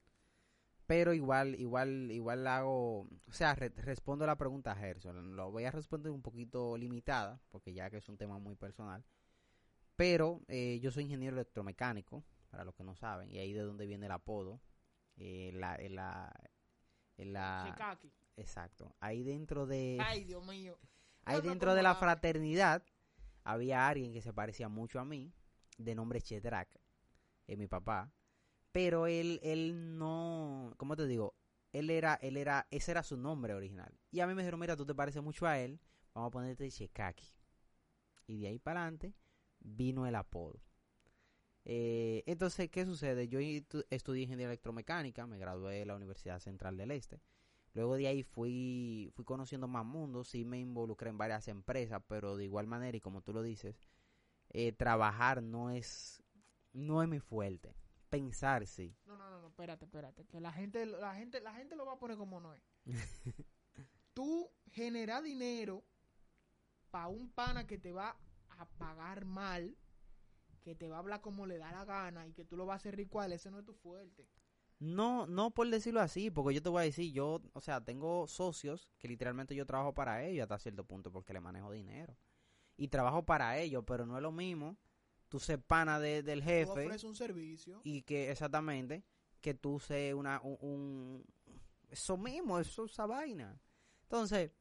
[0.85, 5.35] Pero igual, igual, igual hago, o sea, re- respondo la pregunta a Gerson.
[5.35, 9.03] Lo voy a responder un poquito limitada, porque ya que es un tema muy personal.
[9.97, 13.85] Pero eh, yo soy ingeniero electromecánico, para los que no saben, y ahí de donde
[13.85, 14.61] viene el apodo.
[15.17, 16.31] Eh, la, en la,
[17.17, 18.13] en la, Shikaki.
[18.35, 18.95] exacto.
[18.99, 20.77] Ahí dentro de, Ay, Dios mío.
[21.25, 22.83] ahí dentro de la fraternidad
[23.43, 25.33] había alguien que se parecía mucho a mí,
[25.77, 26.69] de nombre Chedrak,
[27.47, 28.11] es mi papá,
[28.71, 31.35] pero él, él no, ¿cómo te digo?
[31.71, 33.97] Él era, él era, ese era su nombre original.
[34.11, 35.79] Y a mí me dijeron, mira, tú te pareces mucho a él,
[36.13, 37.27] vamos a ponerte Chekaki.
[38.27, 39.15] Y de ahí para adelante
[39.59, 40.61] vino el apodo.
[41.69, 43.27] Eh, entonces, ¿qué sucede?
[43.27, 47.21] Yo estu- estudié ingeniería electromecánica, me gradué de la Universidad Central del Este.
[47.73, 52.37] Luego de ahí fui, fui conociendo más mundos, sí me involucré en varias empresas, pero
[52.37, 53.89] de igual manera, y como tú lo dices,
[54.49, 56.23] eh, trabajar no es,
[56.71, 57.75] no es mi fuerte.
[58.09, 58.95] Pensar sí.
[59.05, 60.25] No, no, no, no, espérate, espérate.
[60.25, 62.63] Que la gente, la gente, la gente lo va a poner como no es.
[64.13, 65.83] Tú generas dinero
[66.89, 68.17] para un pana que te va
[68.51, 69.75] a pagar mal,
[70.67, 72.73] que te va a hablar como le da la gana y que tú lo vas
[72.73, 74.27] a hacer él, ese no es tu fuerte.
[74.79, 78.27] No, no por decirlo así, porque yo te voy a decir, yo, o sea, tengo
[78.27, 82.17] socios que literalmente yo trabajo para ellos hasta cierto punto porque le manejo dinero.
[82.75, 84.77] Y trabajo para ellos, pero no es lo mismo
[85.29, 87.79] tú ser pana de- del Tú jefe ofreces un servicio.
[87.85, 89.05] y que exactamente
[89.39, 91.25] que tú seas una un, un-
[91.89, 93.57] eso mismo, eso esa vaina.
[94.03, 94.51] Entonces,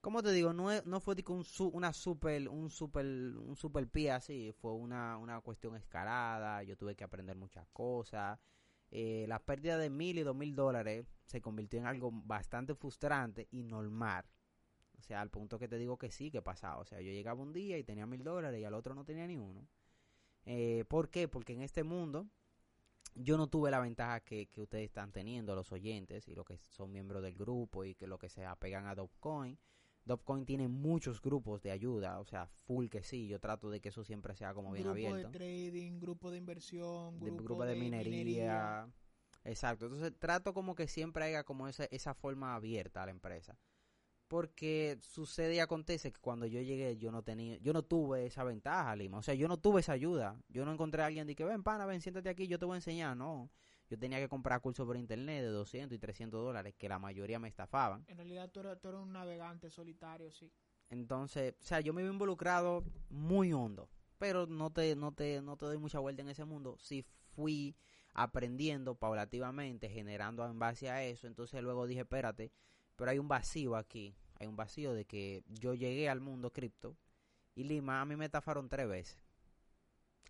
[0.00, 4.12] como te digo, no, no fue que un una super un super un super pie
[4.12, 8.38] así, fue una, una cuestión escalada, yo tuve que aprender muchas cosas.
[8.90, 13.48] Eh, la pérdida de mil y dos mil dólares se convirtió en algo bastante frustrante
[13.50, 14.24] y normal.
[14.98, 16.78] O sea, al punto que te digo que sí, que pasaba.
[16.78, 19.26] O sea, yo llegaba un día y tenía mil dólares y al otro no tenía
[19.26, 19.66] ni uno.
[20.44, 21.28] Eh, ¿Por qué?
[21.28, 22.26] Porque en este mundo
[23.14, 26.56] yo no tuve la ventaja que, que ustedes están teniendo, los oyentes y los que
[26.68, 29.58] son miembros del grupo y que lo que se apegan a Dogecoin.
[30.08, 33.28] Dogecoin tiene muchos grupos de ayuda, o sea, full que sí.
[33.28, 35.30] Yo trato de que eso siempre sea como bien grupo abierto.
[35.30, 38.88] de trading, grupo de inversión, de grupo, grupo de, minería.
[39.44, 43.58] Exacto, entonces trato como que siempre haya como esa, esa forma abierta a la empresa.
[44.28, 48.44] Porque sucede y acontece que cuando yo llegué yo no tenía, yo no tuve esa
[48.44, 49.18] ventaja, Lima.
[49.18, 50.38] O sea, yo no tuve esa ayuda.
[50.48, 52.74] Yo no encontré a alguien de que ven, pana, ven, siéntate aquí, yo te voy
[52.74, 53.16] a enseñar.
[53.16, 53.50] No,
[53.88, 57.38] yo tenía que comprar cursos por internet de 200 y 300 dólares, que la mayoría
[57.38, 58.04] me estafaban.
[58.08, 60.52] En realidad tú eres, tú eres un navegante solitario, sí.
[60.90, 65.56] Entonces, o sea, yo me vi involucrado muy hondo, pero no te, no te, no
[65.56, 66.76] te doy mucha vuelta en ese mundo.
[66.78, 67.04] Sí
[67.38, 67.76] fui
[68.14, 71.26] aprendiendo paulativamente, generando en base a eso.
[71.26, 72.50] Entonces luego dije, espérate,
[72.96, 74.16] pero hay un vacío aquí.
[74.40, 76.96] Hay un vacío de que yo llegué al mundo cripto
[77.54, 79.27] y Lima a mí me estafaron tres veces.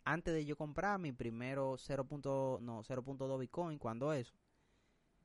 [0.09, 2.06] Antes de yo comprar mi primero 0.
[2.62, 4.32] No, 0.2 Bitcoin, cuando eso,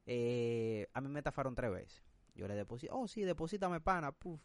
[0.06, 2.04] eh, a mí me estafaron tres veces.
[2.36, 4.42] Yo le deposité, oh sí, deposítame pana, puf.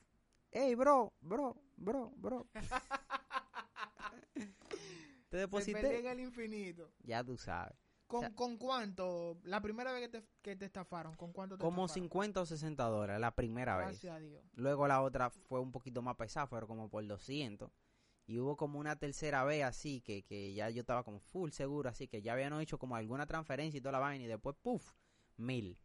[0.53, 2.47] Ey, bro, bro, bro, bro.
[5.29, 5.99] Te deposité.
[5.99, 6.93] en el infinito.
[7.03, 7.77] Ya tú sabes.
[8.07, 9.41] ¿Con, sea- ¿Con cuánto?
[9.43, 12.05] La primera vez que te, que te estafaron, ¿con cuánto te Como estafaron?
[12.05, 13.89] 50 o 60 dólares la primera vez.
[13.89, 14.45] Gracias a Dios.
[14.55, 17.73] Luego la otra fue un poquito más pesada, fueron como por 200.
[18.29, 21.89] Y hubo como una tercera vez así, que, que ya yo estaba como full seguro,
[21.89, 24.25] así que ya habían hecho como alguna transferencia y toda la vaina.
[24.25, 24.93] Y después, puff,
[25.39, 25.77] mil.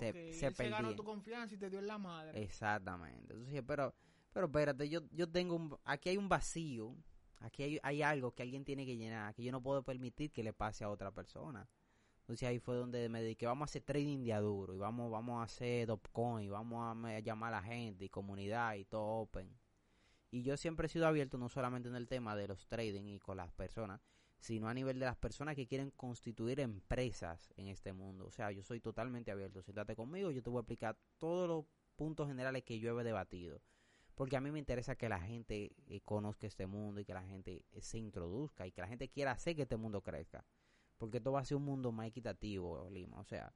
[0.00, 2.42] Se- se él se ganó tu confianza y te dio en la madre.
[2.42, 3.32] Exactamente.
[3.32, 3.94] Entonces pero,
[4.32, 6.94] pero espérate, yo, yo tengo un, aquí hay un vacío,
[7.38, 10.42] aquí hay, hay algo que alguien tiene que llenar, que yo no puedo permitir que
[10.42, 11.68] le pase a otra persona.
[12.20, 15.10] Entonces ahí fue donde me dediqué, vamos a hacer trading de a duro, y vamos,
[15.10, 18.84] vamos a hacer Dopcoin, y vamos a, me- llamar a la gente, y comunidad, y
[18.84, 19.48] todo open.
[20.30, 23.18] Y yo siempre he sido abierto no solamente en el tema de los trading y
[23.18, 24.00] con las personas,
[24.38, 28.26] sino a nivel de las personas que quieren constituir empresas en este mundo.
[28.26, 29.62] O sea, yo soy totalmente abierto.
[29.62, 31.66] Siéntate conmigo, yo te voy a explicar todo lo
[31.96, 33.60] puntos generales que yo he debatido.
[34.14, 37.22] Porque a mí me interesa que la gente eh, conozca este mundo y que la
[37.22, 40.44] gente eh, se introduzca y que la gente quiera hacer que este mundo crezca.
[40.96, 43.20] Porque esto va a ser un mundo más equitativo, Lima.
[43.20, 43.52] O sea,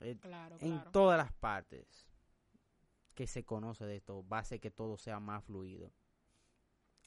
[0.00, 0.90] eh, Claro, en claro.
[0.90, 2.08] todas las partes
[3.14, 5.92] que se conoce de esto, va a hacer que todo sea más fluido.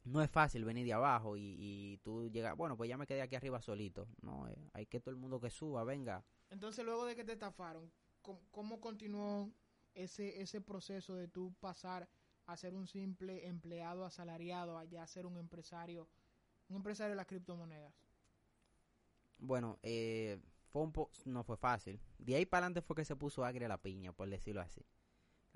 [0.03, 3.22] No es fácil venir de abajo y, y tú llegas, bueno, pues ya me quedé
[3.22, 4.08] aquí arriba solito.
[4.22, 6.24] No, eh, hay que todo el mundo que suba, venga.
[6.49, 7.91] Entonces, luego de que te estafaron,
[8.22, 9.51] ¿cómo, cómo continuó
[9.93, 12.08] ese, ese proceso de tú pasar
[12.45, 16.08] a ser un simple empleado asalariado, a ya ser un empresario,
[16.70, 17.93] un empresario de las criptomonedas?
[19.39, 20.39] Bueno, eh,
[20.70, 21.99] fue un po no fue fácil.
[22.18, 24.86] De ahí para adelante fue que se puso agria la piña, por decirlo así.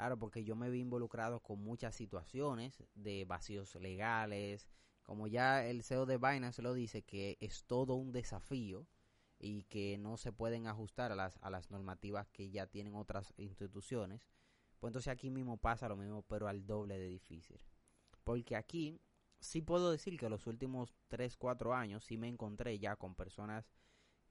[0.02, 4.68] Claro, porque yo me vi involucrado con muchas situaciones de vacíos legales.
[5.04, 8.88] Como ya el CEO de Binance lo dice, que es todo un desafío
[9.38, 13.32] y que no se pueden ajustar a las, a las normativas que ya tienen otras
[13.38, 14.28] instituciones.
[14.80, 17.62] Pues entonces aquí mismo pasa lo mismo, pero al doble de difícil.
[18.24, 19.00] Porque aquí
[19.40, 23.72] sí puedo decir que los últimos 3, 4 años sí me encontré ya con personas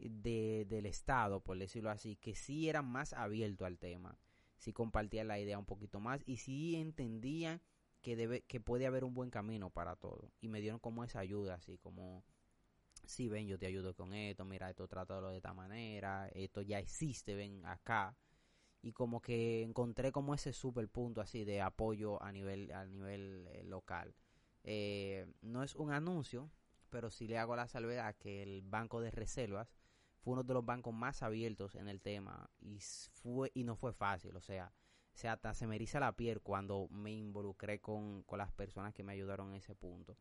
[0.00, 4.18] de, del Estado, por decirlo así, que sí eran más abiertos al tema,
[4.60, 7.60] sí compartían la idea un poquito más y sí entendían
[8.02, 10.30] que, debe, que puede haber un buen camino para todo.
[10.40, 12.24] Y me dieron como esa ayuda, así como,
[13.04, 16.78] sí, ven, yo te ayudo con esto, mira, esto trátalo de esta manera, esto ya
[16.78, 18.16] existe, ven acá.
[18.82, 23.46] Y como que encontré como ese super punto así de apoyo a nivel, a nivel
[23.48, 24.14] eh, local.
[24.62, 26.50] Eh, no es un anuncio,
[26.90, 29.79] pero sí le hago la salvedad que el Banco de Reservas
[30.20, 32.78] fue uno de los bancos más abiertos en el tema y
[33.12, 34.72] fue y no fue fácil, o sea,
[35.24, 39.12] hasta se me eriza la piel cuando me involucré con, con las personas que me
[39.12, 40.16] ayudaron en ese punto,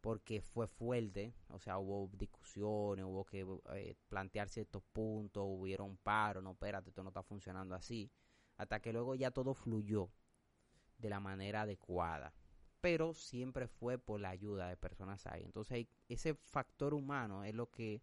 [0.00, 6.42] porque fue fuerte, o sea, hubo discusiones, hubo que eh, plantear ciertos puntos, hubieron paros,
[6.42, 8.10] no, espérate, esto no está funcionando así,
[8.56, 10.10] hasta que luego ya todo fluyó
[10.98, 12.32] de la manera adecuada
[12.82, 15.44] pero siempre fue por la ayuda de personas ahí.
[15.44, 18.02] Entonces ese factor humano es lo que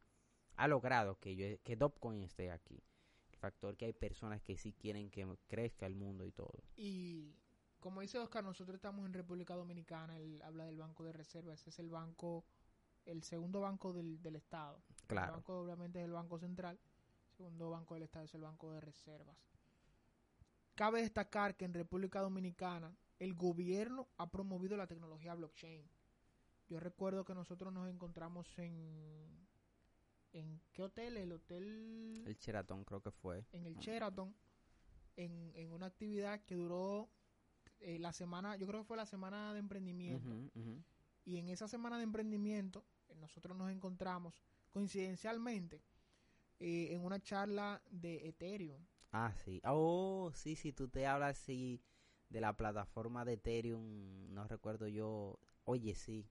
[0.59, 2.83] ha logrado que yo que Dopcoin esté aquí.
[3.31, 6.63] El factor que hay personas que sí quieren que crezca el mundo y todo.
[6.75, 7.33] Y
[7.79, 11.69] como dice Oscar, nosotros estamos en República Dominicana, él habla del Banco de Reservas, ese
[11.69, 12.43] es el banco,
[13.05, 14.83] el segundo banco del, del Estado.
[14.89, 15.33] El Claro.
[15.33, 16.77] banco obviamente es el Banco Central,
[17.29, 19.37] el segundo banco del Estado es el Banco de Reservas.
[20.75, 25.89] Cabe destacar que en República Dominicana el gobierno ha promovido la tecnología blockchain.
[26.67, 29.48] Yo recuerdo que nosotros nos encontramos en...
[30.33, 31.17] ¿En qué hotel?
[31.17, 33.45] El hotel El Sheraton creo que fue.
[33.51, 33.75] en el.
[33.75, 34.33] Sheraton
[35.15, 37.09] en, en una actividad que duró
[37.79, 40.29] eh, la semana, yo creo que fue la semana de emprendimiento.
[41.25, 44.33] Y en esa semana de emprendimiento eh, nosotros nos encontramos
[44.71, 45.81] coincidencialmente
[46.59, 48.81] eh, en una charla de Ethereum.
[49.11, 49.61] Ah, sí.
[49.65, 51.81] Oh, sí, sí, tú te hablas sí
[52.29, 55.39] de la plataforma de Ethereum, no recuerdo yo.
[55.65, 56.27] Oye, sí.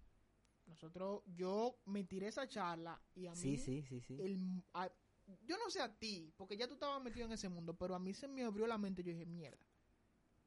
[0.69, 4.21] Nosotros, yo me tiré esa charla y a mí, Sí, sí, sí, sí.
[4.21, 4.91] el- a-
[5.45, 7.99] yo no sé a ti, porque ya tú estabas metido en ese mundo, pero a
[7.99, 9.67] mí se me abrió la mente yo dije, mierda,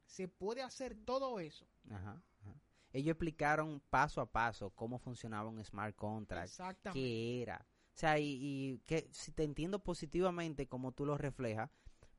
[0.06, 1.66] se puede hacer todo eso.
[1.90, 2.62] Ajá, ajá.
[2.94, 6.50] Ellos explicaron paso a paso cómo funcionaba un smart contract.
[6.50, 7.00] Exactamente.
[7.00, 7.66] qué era.
[7.94, 11.70] O sea, y, y que si te entiendo positivamente como tú lo reflejas,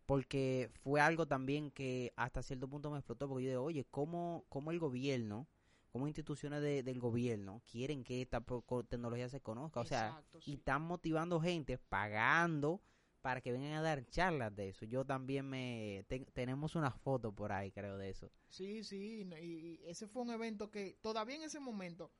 [0.06, 4.44] porque fue algo también que hasta cierto punto me explotó, porque yo digo, oye, ¿cómo,
[4.48, 5.46] cómo el gobierno,
[5.92, 8.40] cómo instituciones de- del gobierno quieren que esta
[8.88, 9.80] tecnología se conozca?
[9.80, 12.80] O sea, y están motivando gente, pagando
[13.20, 14.84] para que vengan a dar charlas de eso.
[14.84, 16.04] Yo también me...
[16.08, 18.32] te- tenemos una foto por ahí, creo, de eso.
[18.48, 22.10] Sí, sí, y, y ese fue un evento que todavía en ese momento,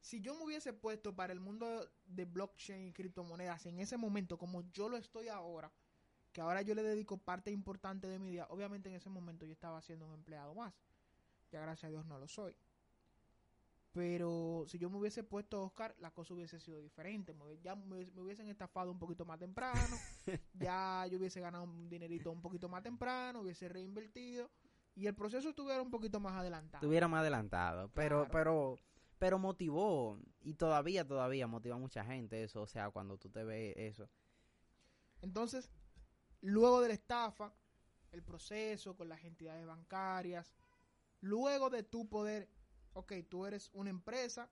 [0.00, 4.36] si yo me hubiese puesto para el mundo de blockchain y criptomonedas en ese momento
[4.36, 5.72] como yo lo estoy ahora,
[6.32, 9.52] que ahora yo le dedico parte importante de mi día, obviamente en ese momento yo
[9.52, 10.74] estaba siendo un empleado más.
[11.50, 12.54] Ya gracias a Dios no lo soy.
[13.96, 17.32] Pero si yo me hubiese puesto Oscar, la cosa hubiese sido diferente.
[17.32, 19.96] Me, ya me, me hubiesen estafado un poquito más temprano.
[20.52, 24.50] ya yo hubiese ganado un dinerito un poquito más temprano, hubiese reinvertido.
[24.94, 26.82] Y el proceso estuviera un poquito más adelantado.
[26.82, 28.30] Estuviera más adelantado, pero, Claro.
[28.32, 28.78] pero,
[29.18, 33.44] pero motivó, y todavía, todavía motiva a mucha gente eso, o sea, cuando tú te
[33.44, 34.10] ves eso.
[35.22, 35.70] Entonces,
[36.42, 37.54] luego de la estafa,
[38.12, 40.54] el proceso con las entidades bancarias,
[41.20, 42.50] luego de tu poder,
[42.96, 44.50] ok, tú eres una empresa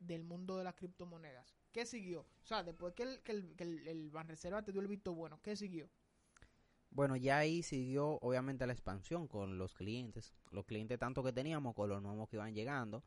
[0.00, 1.56] del mundo de las criptomonedas.
[1.72, 2.20] ¿Qué siguió?
[2.42, 5.40] O sea, después que el, que el, que el, Banreserva te dio el visto bueno,
[5.42, 5.88] ¿qué siguió?
[6.90, 11.74] Bueno, ya ahí siguió obviamente la expansión con los clientes, los clientes tanto que teníamos
[11.74, 13.04] con los nuevos que iban llegando,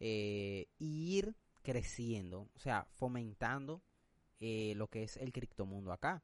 [0.00, 3.82] eh, y ir creciendo, o sea, fomentando
[4.40, 6.22] eh, lo que es el criptomundo acá.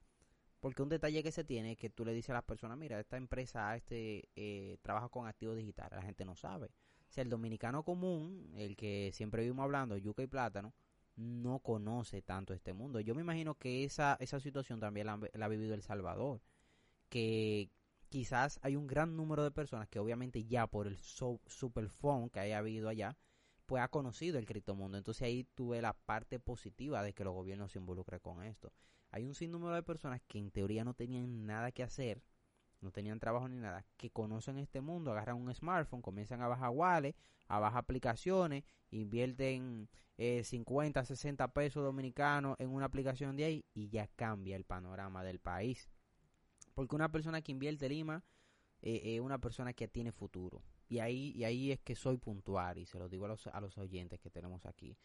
[0.61, 3.01] Porque un detalle que se tiene es que tú le dices a las personas, mira,
[3.01, 6.67] esta empresa este eh, trabaja con activos digitales, la gente no sabe.
[7.09, 10.75] O sea, el dominicano común, el que siempre vimos hablando, yuca y plátano,
[11.17, 13.01] no conoce tanto este mundo.
[13.01, 16.41] Yo me imagino que esa, esa situación también la, la ha vivido El Salvador,
[17.09, 17.71] que
[18.11, 22.41] quizás hay un gran número de personas que obviamente ya por el so, superphone que
[22.41, 23.17] haya habido allá,
[23.67, 24.99] pues ha conocido el criptomundo.
[24.99, 28.73] Entonces ahí tuve la parte positiva de que los gobiernos se involucren con esto.
[29.11, 32.23] Hay un sinnúmero de personas que en teoría no tenían nada que hacer,
[32.81, 36.71] no tenían trabajo ni nada, que conocen este mundo, agarran un smartphone, comienzan a bajar
[36.71, 43.65] wallets, a bajar aplicaciones, invierten eh, 50, 60 pesos dominicanos en una aplicación de ahí
[43.75, 45.91] y ya cambia el panorama del país.
[46.75, 48.23] Porque una persona que invierte Lima
[48.81, 50.63] es eh, una persona que tiene futuro.
[50.89, 53.61] Y ahí, y ahí es que soy puntual y se lo digo a los, a
[53.61, 54.97] los oyentes que tenemos aquí.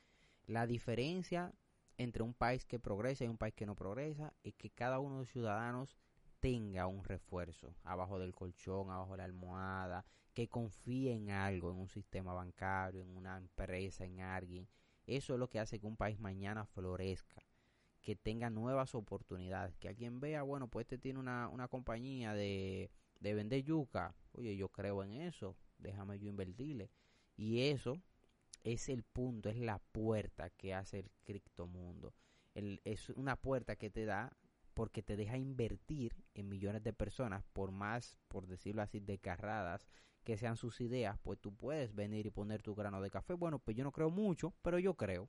[0.47, 1.53] La diferencia
[1.97, 5.15] entre un país que progresa y un país que no progresa es que cada uno
[5.15, 5.95] de los ciudadanos
[6.39, 11.77] tenga un refuerzo abajo del colchón, abajo de la almohada, que confíe en algo, en
[11.77, 14.67] un sistema bancario, en una empresa, en alguien.
[15.07, 17.41] Eso es lo que hace que un país mañana florezca,
[18.01, 22.91] que tenga nuevas oportunidades, que alguien vea, bueno, pues este tiene una, una compañía de,
[23.19, 26.91] de vender yuca, oye, yo creo en eso, déjame yo invertirle.
[27.37, 28.01] Y eso
[28.63, 32.13] es el punto, es la puerta que hace el criptomundo.
[32.53, 34.35] El, es una puerta que te da
[34.73, 39.87] porque te deja invertir en millones de personas, por más, por decirlo así, desgarradas
[40.25, 43.35] que sean sus ideas, pues tú puedes venir y poner tu grano de café.
[43.35, 45.27] Bueno, pues yo no creo mucho, pero yo creo.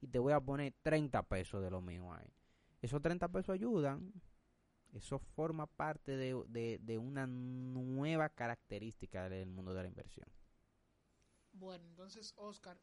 [0.00, 2.30] Y te voy a poner 30 pesos de lo mío ahí.
[2.82, 4.12] Esos 30 pesos ayudan.
[4.92, 10.28] Eso forma parte de, de, de una nueva característica del mundo de la inversión.
[11.54, 12.76] Bueno, entonces, Oscar,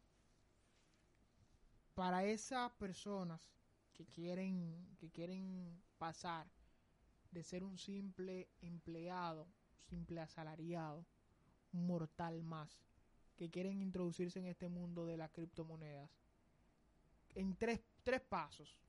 [1.93, 3.41] para esas personas
[3.93, 6.47] que quieren, que quieren pasar
[7.31, 9.47] de ser un simple empleado,
[9.89, 11.05] simple asalariado,
[11.73, 12.79] un mortal más,
[13.35, 16.09] que quieren introducirse en este mundo de las criptomonedas,
[17.35, 18.79] en tres, tres pasos.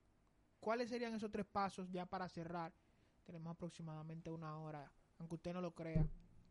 [0.61, 2.73] ¿Cuáles serían esos tres pasos ya para cerrar?
[3.25, 6.07] Tenemos aproximadamente una hora, aunque usted no lo crea.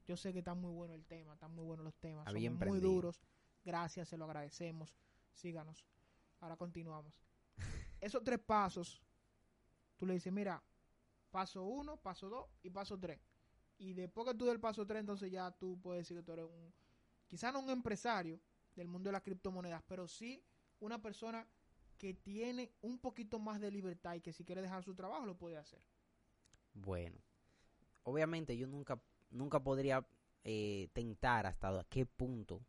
[0.07, 2.79] Yo sé que está muy bueno el tema, están muy buenos los temas, son muy
[2.79, 3.21] duros.
[3.63, 4.95] Gracias, se lo agradecemos.
[5.31, 5.85] Síganos.
[6.39, 7.21] Ahora continuamos.
[8.01, 9.01] Esos tres pasos,
[9.97, 10.63] tú le dices, mira,
[11.29, 13.19] paso uno, paso dos y paso tres.
[13.77, 16.45] Y después que tú del paso tres, entonces ya tú puedes decir que tú eres
[16.45, 16.73] un,
[17.27, 18.39] quizá no un empresario
[18.75, 20.43] del mundo de las criptomonedas, pero sí
[20.79, 21.47] una persona
[21.97, 25.37] que tiene un poquito más de libertad y que si quiere dejar su trabajo lo
[25.37, 25.81] puede hacer.
[26.73, 27.21] Bueno,
[28.03, 28.99] obviamente yo nunca,
[29.31, 30.05] nunca podría
[30.43, 32.61] eh, tentar hasta qué punto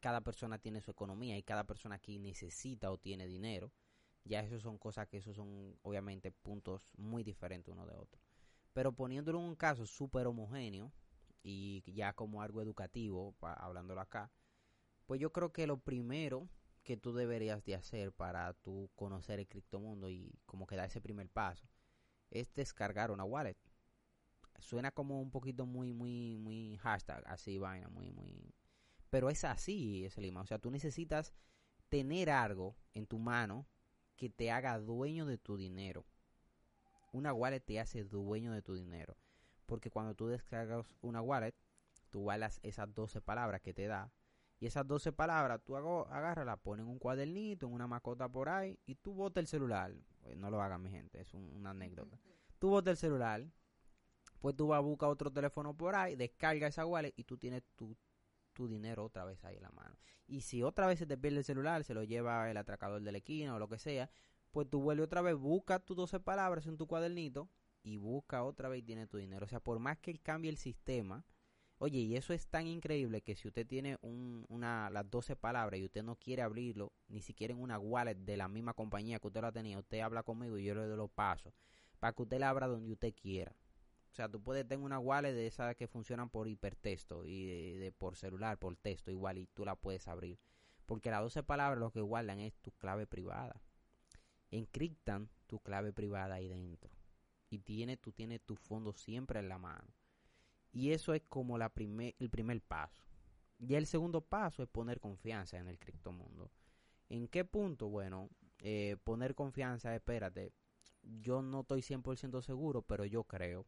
[0.00, 3.72] cada persona tiene su economía y cada persona aquí necesita o tiene dinero.
[4.24, 8.20] Ya eso son cosas que esos son obviamente puntos muy diferentes uno de otro.
[8.72, 10.92] Pero poniéndolo en un caso súper homogéneo
[11.42, 14.30] y ya como algo educativo, hablándolo acá,
[15.06, 16.48] pues yo creo que lo primero
[16.84, 21.00] que tú deberías de hacer para tú conocer el criptomundo y como que dar ese
[21.00, 21.66] primer paso
[22.30, 23.56] es descargar una wallet.
[24.58, 28.54] Suena como un poquito muy, muy, muy hashtag, así vaina, muy, muy...
[29.10, 31.32] Pero es así, es el O sea, tú necesitas
[31.88, 33.66] tener algo en tu mano
[34.16, 36.04] que te haga dueño de tu dinero.
[37.12, 39.16] Una wallet te hace dueño de tu dinero.
[39.64, 41.54] Porque cuando tú descargas una wallet,
[42.10, 44.12] tú guardas esas 12 palabras que te da.
[44.60, 48.28] Y esas 12 palabras tú hago, agarras, las pones en un cuadernito, en una mascota
[48.28, 49.94] por ahí, y tú botas el celular.
[50.20, 52.18] Pues no lo hagan, mi gente, es un- una anécdota.
[52.58, 53.46] Tú botas el celular,
[54.40, 57.62] pues tú vas a buscar otro teléfono por ahí, descarga esa wallet y tú tienes
[57.76, 57.96] tu,
[58.52, 59.96] tu dinero otra vez ahí en la mano.
[60.26, 63.12] Y si otra vez se te pierde el celular, se lo lleva el atracador de
[63.12, 64.10] la esquina o lo que sea,
[64.50, 67.48] pues tú vuelves otra vez, busca tus 12 palabras en tu cuadernito
[67.82, 69.44] y busca otra vez y tienes tu dinero.
[69.46, 71.24] O sea, por más que él cambie el sistema,
[71.78, 75.80] oye, y eso es tan increíble que si usted tiene un, una, las 12 palabras
[75.80, 79.28] y usted no quiere abrirlo, ni siquiera en una wallet de la misma compañía que
[79.28, 81.52] usted la tenía, usted habla conmigo y yo le doy los pasos
[81.98, 83.54] para que usted la abra donde usted quiera.
[84.10, 87.92] O sea, tú puedes tener una wallet de esas que funcionan por hipertexto y de,
[87.92, 90.38] por celular, por texto igual, y tú la puedes abrir.
[90.86, 93.60] Porque las 12 palabras lo que guardan es tu clave privada.
[94.50, 96.90] Encriptan tu clave privada ahí dentro.
[97.50, 99.94] Y tiene, tú tienes tu fondo siempre en la mano.
[100.72, 103.04] Y eso es como la primer, el primer paso.
[103.58, 106.50] Y el segundo paso es poner confianza en el criptomundo.
[107.08, 107.88] ¿En qué punto?
[107.88, 108.30] Bueno,
[108.60, 110.52] eh, poner confianza, espérate,
[111.02, 113.66] yo no estoy 100% seguro, pero yo creo.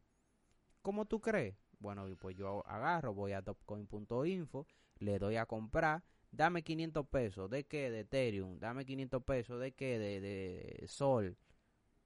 [0.82, 1.56] ¿Cómo tú crees?
[1.78, 4.66] Bueno, pues yo agarro, voy a topcoin.info,
[4.98, 7.90] le doy a comprar, dame 500 pesos, ¿de qué?
[7.90, 9.98] De Ethereum, dame 500 pesos, ¿de qué?
[9.98, 11.36] De, de Sol.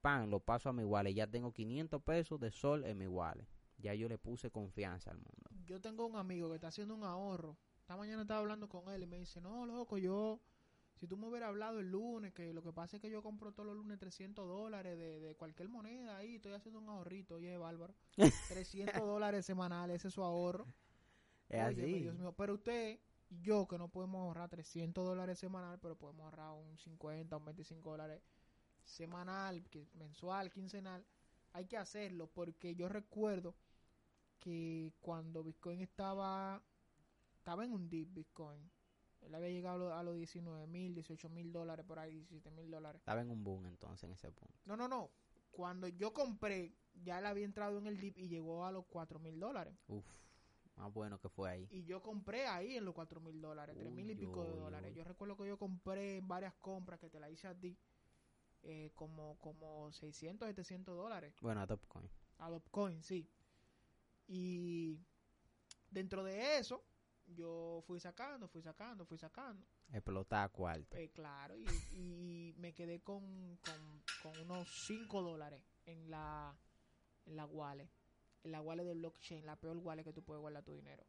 [0.01, 1.15] pan, lo paso a mi wallet.
[1.15, 3.47] Ya tengo 500 pesos de sol en mi wallet.
[3.79, 5.51] Ya yo le puse confianza al mundo.
[5.67, 7.57] Yo tengo un amigo que está haciendo un ahorro.
[7.81, 10.41] Esta mañana estaba hablando con él y me dice, no, loco, yo,
[10.99, 13.53] si tú me hubieras hablado el lunes, que lo que pasa es que yo compro
[13.53, 17.57] todos los lunes 300 dólares de, de cualquier moneda ahí, estoy haciendo un ahorrito, oye,
[17.57, 17.95] bárbaro.
[18.49, 20.67] 300 dólares semanales, ese es su ahorro.
[21.49, 22.01] Es Oye, así.
[22.01, 22.99] Dios mío, pero usted
[23.31, 27.45] y yo que no podemos ahorrar 300 dólares semanal, pero podemos ahorrar un 50, un
[27.45, 28.23] 25 dólares
[28.85, 29.63] semanal,
[29.95, 31.05] mensual, quincenal,
[31.53, 33.55] hay que hacerlo porque yo recuerdo
[34.39, 36.63] que cuando Bitcoin estaba
[37.39, 38.71] estaba en un dip Bitcoin,
[39.27, 42.51] él había llegado a los, a los 19 mil, 18 mil dólares por ahí, 17
[42.51, 43.01] mil dólares.
[43.01, 44.55] Estaba en un boom entonces en ese punto.
[44.65, 45.11] No, no, no.
[45.51, 49.19] Cuando yo compré, ya él había entrado en el dip y llegó a los 4
[49.19, 49.77] mil dólares.
[49.89, 50.05] Uf,
[50.77, 51.69] más bueno que fue ahí.
[51.71, 54.57] Y yo compré ahí en los cuatro mil dólares, tres mil y Uy, pico de
[54.57, 54.91] dólares.
[54.91, 54.97] uy.
[54.97, 57.79] Yo recuerdo que yo compré en varias compras que te la hice a ti,
[58.63, 61.35] eh, como, como 600, 700 dólares.
[61.41, 62.11] Bueno, a Topcoin.
[62.39, 63.29] A Dopcoin, sí.
[64.27, 64.99] Y
[65.91, 66.83] dentro de eso,
[67.27, 69.67] yo fui sacando, fui sacando, fui sacando.
[69.93, 70.97] Explotar cuarto.
[70.97, 76.57] Eh, claro, y, y me quedé con, con, con unos 5 dólares en la,
[77.27, 77.91] en la wallet.
[78.43, 81.05] En la wallet de blockchain, la peor wallet que tú puedes guardar tu dinero.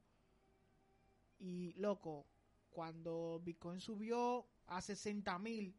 [1.38, 2.26] Y loco,
[2.70, 5.76] cuando Bitcoin subió a 60 mil,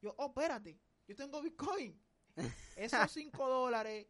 [0.00, 2.00] yo, oh, espérate, yo tengo Bitcoin.
[2.76, 4.06] Esos 5 dólares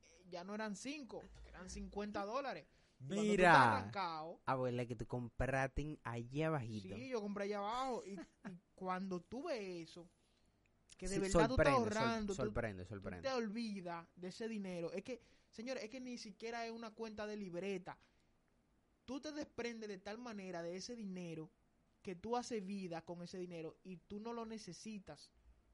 [0.00, 2.66] eh, ya no eran 5, eran 50 dólares.
[2.98, 3.78] Tú Mira.
[3.78, 6.96] arrancado, Abuela, que te compraste allí abajito.
[6.96, 8.02] Sí, yo compré allá abajo.
[8.06, 10.08] Y, y cuando tú ves eso,
[10.96, 14.90] que de Sí, verdad tú estás ahorrando, tú- sorprende, tú, te olvidas de ese dinero.
[14.92, 15.20] Es que,
[15.50, 17.98] señores, es que ni siquiera es una cuenta de libreta.
[19.04, 21.50] Tú te desprendes de tal manera de ese dinero
[22.02, 25.30] que tú haces vida con ese dinero y tú no lo necesitas.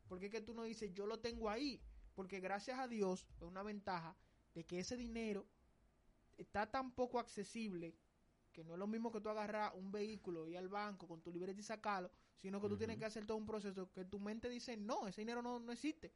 [0.08, 1.80] Porque es que tú no dices, yo lo tengo ahí.
[2.14, 4.16] Porque gracias a Dios es una ventaja
[4.54, 5.46] de que ese dinero
[6.38, 7.94] está tan poco accesible
[8.52, 11.32] que no es lo mismo que tú agarrar un vehículo y al banco con tu
[11.32, 14.48] libreta y sacarlo, sino que tú tienes que hacer todo un proceso que tu mente
[14.50, 16.12] dice, no, ese dinero no, no existe.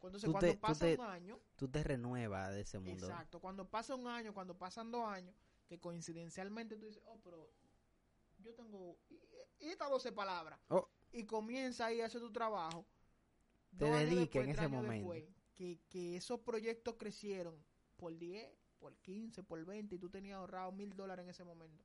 [0.00, 3.06] Cuando te- tú pasa te- un año, Tú te renuevas de ese mundo.
[3.06, 5.34] exacto, cuando pasa un año, cuando pasan dos años,
[5.66, 7.50] que coincidencialmente tú dices, oh, pero
[8.38, 9.14] yo tengo, y,
[9.60, 10.88] y estas 12 palabras, Oh.
[11.12, 12.84] y comienza ahí a hacer tu trabajo,
[13.78, 15.12] Te dedica en ese momento.
[15.12, 15.24] después,
[15.54, 17.56] que, que esos proyectos crecieron
[17.96, 18.50] por 10,
[18.84, 21.82] por 15, por 20, y tú tenías ahorrado mil dólares en ese momento.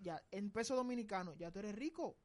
[0.00, 2.16] Ya, en peso dominicano, ya tú eres rico.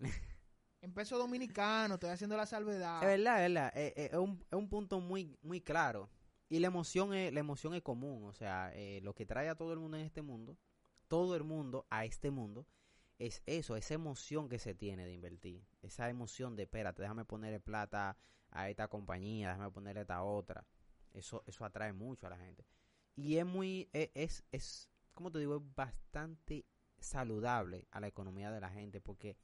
[0.80, 3.02] en peso dominicano, estoy haciendo la salvedad.
[3.02, 3.72] Es verdad, es verdad.
[3.76, 6.08] Eh, eh, Es, un, es un punto muy, muy claro.
[6.48, 8.24] Y la emoción es, la emoción es común.
[8.24, 10.56] O sea, eh, lo que trae a todo el mundo en este mundo,
[11.06, 12.66] todo el mundo a este mundo,
[13.18, 15.62] es eso, esa emoción que se tiene de invertir.
[15.82, 18.16] Esa emoción de, espérate, déjame ponerle plata
[18.52, 20.66] a esta compañía, déjame ponerle a esta otra.
[21.12, 22.64] Eso, eso atrae mucho a la gente.
[23.18, 26.64] Y es muy, e- es, es, como te digo, es bastante
[27.00, 29.36] saludable a la economía de la gente porque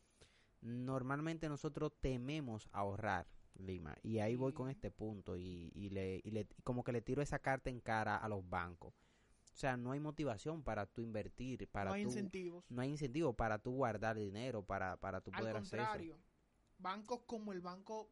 [0.61, 3.97] normalmente nosotros tememos ahorrar, Lima.
[4.03, 7.03] Y ahí voy con este punto y, y le, y le- y como que le
[7.03, 8.95] tiro esa carta en cara a los bancos.
[9.53, 12.64] O sea, no hay motivación para tú invertir, para no hay tú- incentivos.
[12.70, 15.89] no hay incentivo para tú guardar dinero, para, para tú Al poder hacer eso.
[15.89, 16.18] contrario,
[16.79, 18.09] bancos como el banco,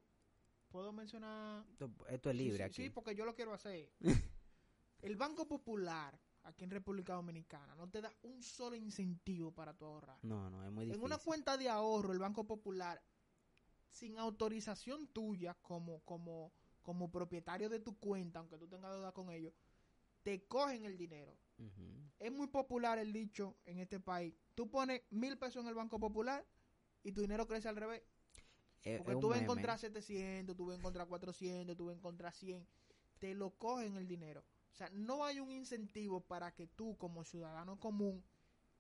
[0.68, 1.64] ¿puedo mencionar?
[1.72, 2.74] Esto, esto es libre sí, aquí.
[2.84, 3.90] Sí, porque yo lo quiero hacer.
[5.02, 9.84] el Banco Popular, aquí en República Dominicana, no te da un solo incentivo para tu
[9.84, 10.18] ahorrar.
[10.22, 11.04] No, no, es muy En difícil.
[11.04, 13.02] una cuenta de ahorro, el Banco Popular,
[13.90, 19.30] sin autorización tuya como, como, como propietario de tu cuenta, aunque tú tengas deuda con
[19.30, 19.52] ellos,
[20.22, 21.36] te cogen el dinero.
[22.18, 24.34] Es muy popular el dicho en este país.
[24.56, 26.44] Tú pones mil pesos en el Banco Popular
[27.04, 28.02] y tu dinero crece al revés.
[28.98, 32.32] Porque tú vas a encontrar 700, tú vas a encontrar 400, tú vas a encontrar
[32.32, 32.66] 100.
[33.18, 34.42] Te lo cogen el dinero.
[34.72, 38.24] O sea, no hay un incentivo para que tú como ciudadano común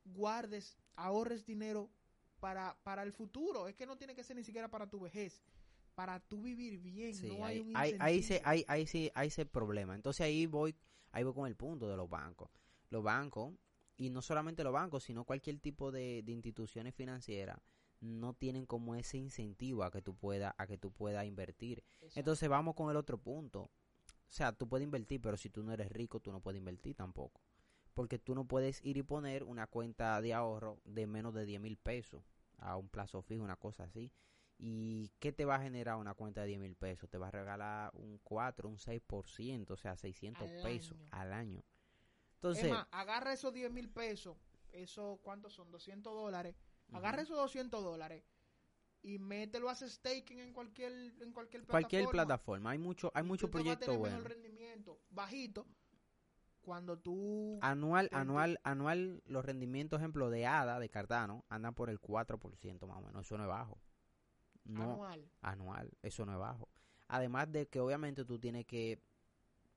[0.04, 1.90] guardes, ahorres dinero
[2.40, 3.68] para, para el futuro.
[3.68, 5.42] Es que no tiene que ser ni siquiera para tu vejez.
[5.94, 7.14] Para tú vivir bien.
[7.14, 8.04] Sí, no hay ahí, un ahí, incentivo.
[8.04, 9.94] ahí, se, ahí, ahí, sí, ahí se problema.
[9.94, 10.74] Entonces ahí voy,
[11.10, 12.50] ahí voy con el punto de los bancos.
[12.88, 13.54] Los bancos,
[13.96, 17.58] y no solamente los bancos, sino cualquier tipo de, de instituciones financieras,
[18.00, 21.84] no tienen como ese incentivo a que tú puedas, a que tú puedas invertir.
[22.00, 22.20] Exacto.
[22.20, 23.70] Entonces vamos con el otro punto.
[24.32, 26.96] O sea, tú puedes invertir, pero si tú no eres rico, tú no puedes invertir
[26.96, 27.42] tampoco.
[27.92, 31.60] Porque tú no puedes ir y poner una cuenta de ahorro de menos de 10
[31.60, 32.24] mil pesos
[32.56, 34.10] a un plazo fijo, una cosa así.
[34.56, 37.10] ¿Y qué te va a generar una cuenta de 10 mil pesos?
[37.10, 41.08] Te va a regalar un 4, un 6%, o sea, 600 Al pesos año.
[41.10, 41.64] al año.
[42.36, 44.38] Entonces, es más, agarra esos 10 mil pesos.
[44.70, 45.70] Eso, ¿cuántos son?
[45.70, 46.56] 200 dólares.
[46.90, 48.24] Agarra esos 200 dólares.
[49.02, 51.70] Y mételo a staking en cualquier en cualquier plataforma.
[51.70, 52.70] Cualquier plataforma.
[52.70, 54.22] Hay mucho, hay muchos proyectos buenos.
[54.24, 55.66] rendimiento bajito
[56.62, 62.00] cuando tú Anual, anual, anual, los rendimientos, ejemplo, de ADA, de Cardano, andan por el
[62.00, 63.26] 4% más o menos.
[63.26, 63.78] Eso no es bajo.
[64.64, 66.68] No, anual anual, eso no es bajo.
[67.08, 69.00] Además de que obviamente tú tienes que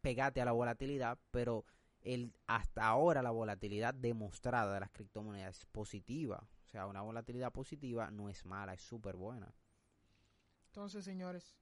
[0.01, 1.65] pegarte a la volatilidad, pero
[2.01, 6.47] el hasta ahora la volatilidad demostrada de las criptomonedas es positiva.
[6.65, 9.53] O sea, una volatilidad positiva no es mala, es súper buena.
[10.67, 11.55] Entonces, señores,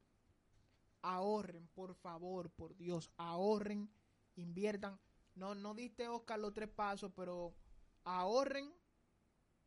[1.01, 3.89] ahorren, por favor, por Dios, ahorren,
[4.35, 4.99] inviertan.
[5.35, 7.53] No, no diste Oscar los tres pasos, pero
[8.03, 8.73] ahorren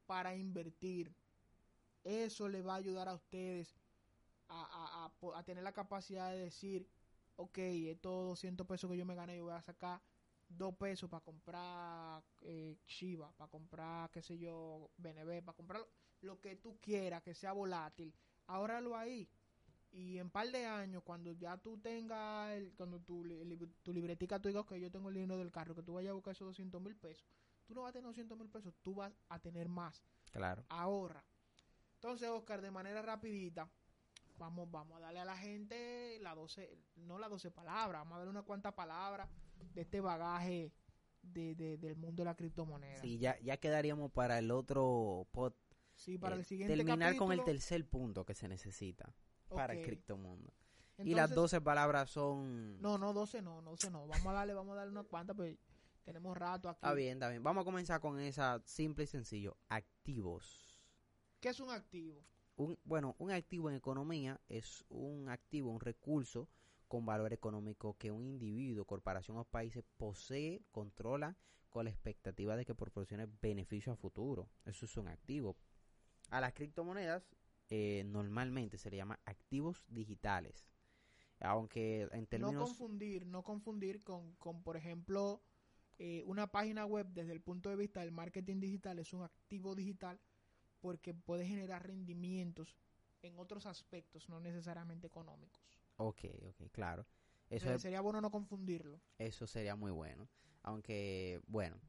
[0.07, 1.14] para invertir.
[2.05, 3.76] Eso les va a ayudar a ustedes
[4.49, 6.89] a, a- a a tener la capacidad de decir,
[7.37, 10.01] ok, estos 200 pesos que yo me gané, yo voy a sacar
[10.49, 15.82] dos pesos para comprar eh, Shiba, para comprar, qué sé yo, BNB, para comprar
[16.20, 18.14] lo que tú quieras, que sea volátil.
[18.47, 19.28] Ahórralo ahí.
[19.92, 24.38] Y en par de años, cuando ya tú tengas, el, cuando tu, li- tu libretica
[24.40, 26.47] tú digas que yo tengo el dinero del carro, que tú vayas a buscar esos
[26.49, 27.26] 200 mil pesos,
[27.66, 30.03] tú no vas a tener 200 mil pesos, tú vas a tener más.
[30.32, 30.64] Claro.
[30.68, 31.24] Ahorra.
[31.94, 33.68] Entonces, Oscar, de manera rapidita,
[34.38, 38.18] vamos, vamos a darle a la gente la 12, no las 12 palabras, vamos a
[38.18, 39.28] darle unas cuantas palabras
[39.74, 40.72] de este bagaje
[41.22, 43.00] de, de- del mundo de la criptomoneda.
[43.00, 45.52] Sí, ya, ya quedaríamos para el otro pod,
[45.94, 49.14] Sí, para eh, el siguiente terminar con el capítulo, tercer punto que se necesita
[49.48, 50.52] para el criptomundo.
[50.98, 52.80] y las Entonces, 12 palabras son...
[52.80, 54.07] No, no, 12 no, 12 no.
[54.07, 55.57] Vamos a darle, vamos a darle unas cuantas, pues
[56.04, 56.76] tenemos rato aquí.
[56.76, 57.42] Está bien, está bien.
[57.42, 59.57] Vamos a comenzar con esa simple y sencillo.
[59.68, 60.80] Activos.
[61.40, 62.22] ¿Qué es un activo?
[62.57, 66.48] Un, bueno, un activo en economía es un activo, un recurso
[66.89, 71.37] con valor económico que un individuo, corporación o países posee, controla
[71.70, 74.49] con la expectativa de que proporcione beneficio a futuro.
[74.64, 75.57] Eso es un activo.
[76.30, 77.28] A las criptomonedas
[77.68, 80.66] eh, normalmente se le llama activos digitales.
[81.41, 82.68] Aunque en No términos...
[82.68, 85.43] confundir, no confundir con, con por ejemplo,
[85.99, 89.74] eh, una página web desde el punto de vista del marketing digital es un activo
[89.74, 90.18] digital
[90.80, 92.76] porque puede generar rendimientos
[93.22, 95.76] en otros aspectos, no necesariamente económicos.
[95.99, 97.07] Ok, ok, claro.
[97.51, 99.01] Eso es sería bueno no confundirlo.
[99.18, 100.28] Eso sería muy bueno.
[100.62, 101.80] Aunque, bueno,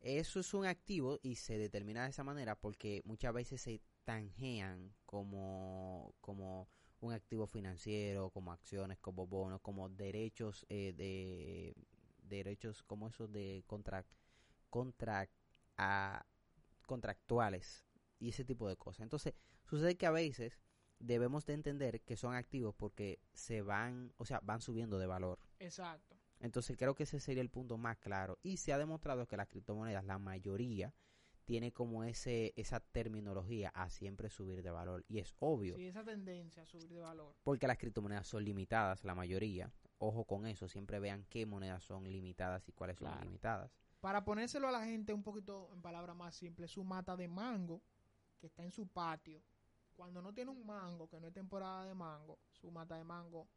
[0.00, 4.94] eso es un activo y se determina de esa manera porque muchas veces se tanjean
[5.06, 6.68] como, como
[7.00, 11.74] un activo financiero, como acciones, como bonos, como derechos eh, de
[12.22, 14.10] derechos como esos de contract,
[14.70, 15.32] contract,
[15.78, 16.24] a-
[16.86, 17.84] contractuales
[18.18, 19.00] y ese tipo de cosas.
[19.02, 19.34] Entonces,
[19.64, 20.58] sucede que a veces
[20.98, 25.38] debemos de entender que son activos porque se van, o sea, van subiendo de valor.
[25.58, 26.16] Exacto.
[26.40, 28.38] Entonces creo que ese sería el punto más claro.
[28.42, 30.94] Y se ha demostrado que las criptomonedas, la mayoría,
[31.44, 35.04] tiene como ese esa terminología a siempre subir de valor.
[35.08, 37.34] Y es obvio, Sí, esa tendencia a subir de valor.
[37.42, 39.72] porque las criptomonedas son limitadas, la mayoría.
[39.98, 43.72] Ojo con eso, siempre vean qué monedas son limitadas y cuáles son limitadas.
[44.00, 47.82] Para ponérselo a la gente un poquito en palabras más simples, su mata de mango
[48.38, 49.42] que está en su patio.
[49.98, 53.48] Cuando no tiene un mango, que no es temporada de mango, su mata de mango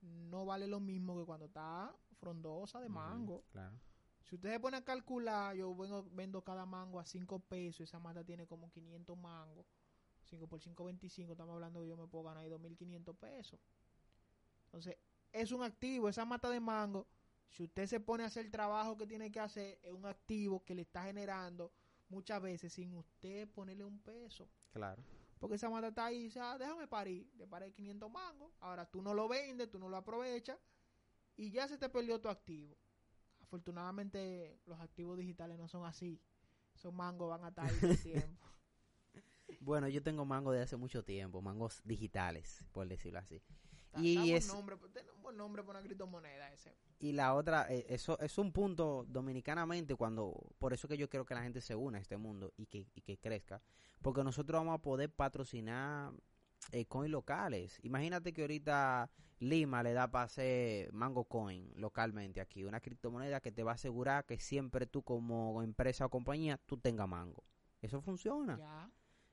[0.00, 3.42] no vale lo mismo que cuando está frondosa de mango.
[3.50, 3.76] claro.
[4.22, 7.98] Si usted se pone a calcular, yo vengo, vendo cada mango a 5 pesos, esa
[7.98, 9.66] mata tiene como 500 mangos.
[10.22, 13.58] 5 por 5, 25, estamos hablando que yo me puedo ganar ahí 2.500 pesos.
[14.66, 14.98] Entonces,
[15.32, 17.08] es un activo, esa mata de mango,
[17.48, 20.64] si usted se pone a hacer el trabajo que tiene que hacer, es un activo
[20.64, 21.72] que le está generando
[22.08, 24.48] muchas veces sin usted ponerle un peso.
[24.72, 25.02] Claro.
[25.38, 28.84] Porque esa mata está ahí y dice, ah, déjame parir, le paré 500 mangos, ahora
[28.90, 30.58] tú no lo vendes, tú no lo aprovechas
[31.36, 32.76] y ya se te perdió tu activo.
[33.40, 36.20] Afortunadamente los activos digitales no son así,
[36.74, 38.46] esos mangos van a estar ahí el tiempo.
[39.60, 43.42] Bueno, yo tengo mango de hace mucho tiempo, mangos digitales, por decirlo así.
[43.88, 46.74] Está- Y está buen es- nombre, tiene un buen nombre para una criptomoneda ese.
[47.00, 51.24] Y la otra, eh, eso es un punto dominicanamente cuando, por eso que yo quiero
[51.24, 53.60] que la gente se una a este mundo y que, y que crezca,
[54.02, 56.12] porque nosotros vamos a poder patrocinar
[56.72, 57.78] eh, coin locales.
[57.84, 59.08] Imagínate que ahorita
[59.38, 63.74] Lima le da para hacer Mango Coin localmente aquí, una criptomoneda que te va a
[63.74, 67.44] asegurar que siempre tú como empresa o compañía, tú tengas mango.
[67.80, 68.90] Eso funciona, Ya.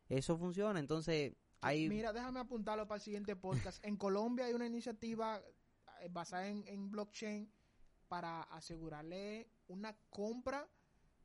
[0.08, 1.34] eso funciona, entonces
[1.68, 1.90] hay...
[1.90, 3.84] Mira, déjame apuntarlo para el siguiente podcast.
[3.86, 5.42] en Colombia hay una iniciativa
[6.02, 7.52] eh, basada en, en blockchain
[8.08, 10.68] para asegurarle una compra,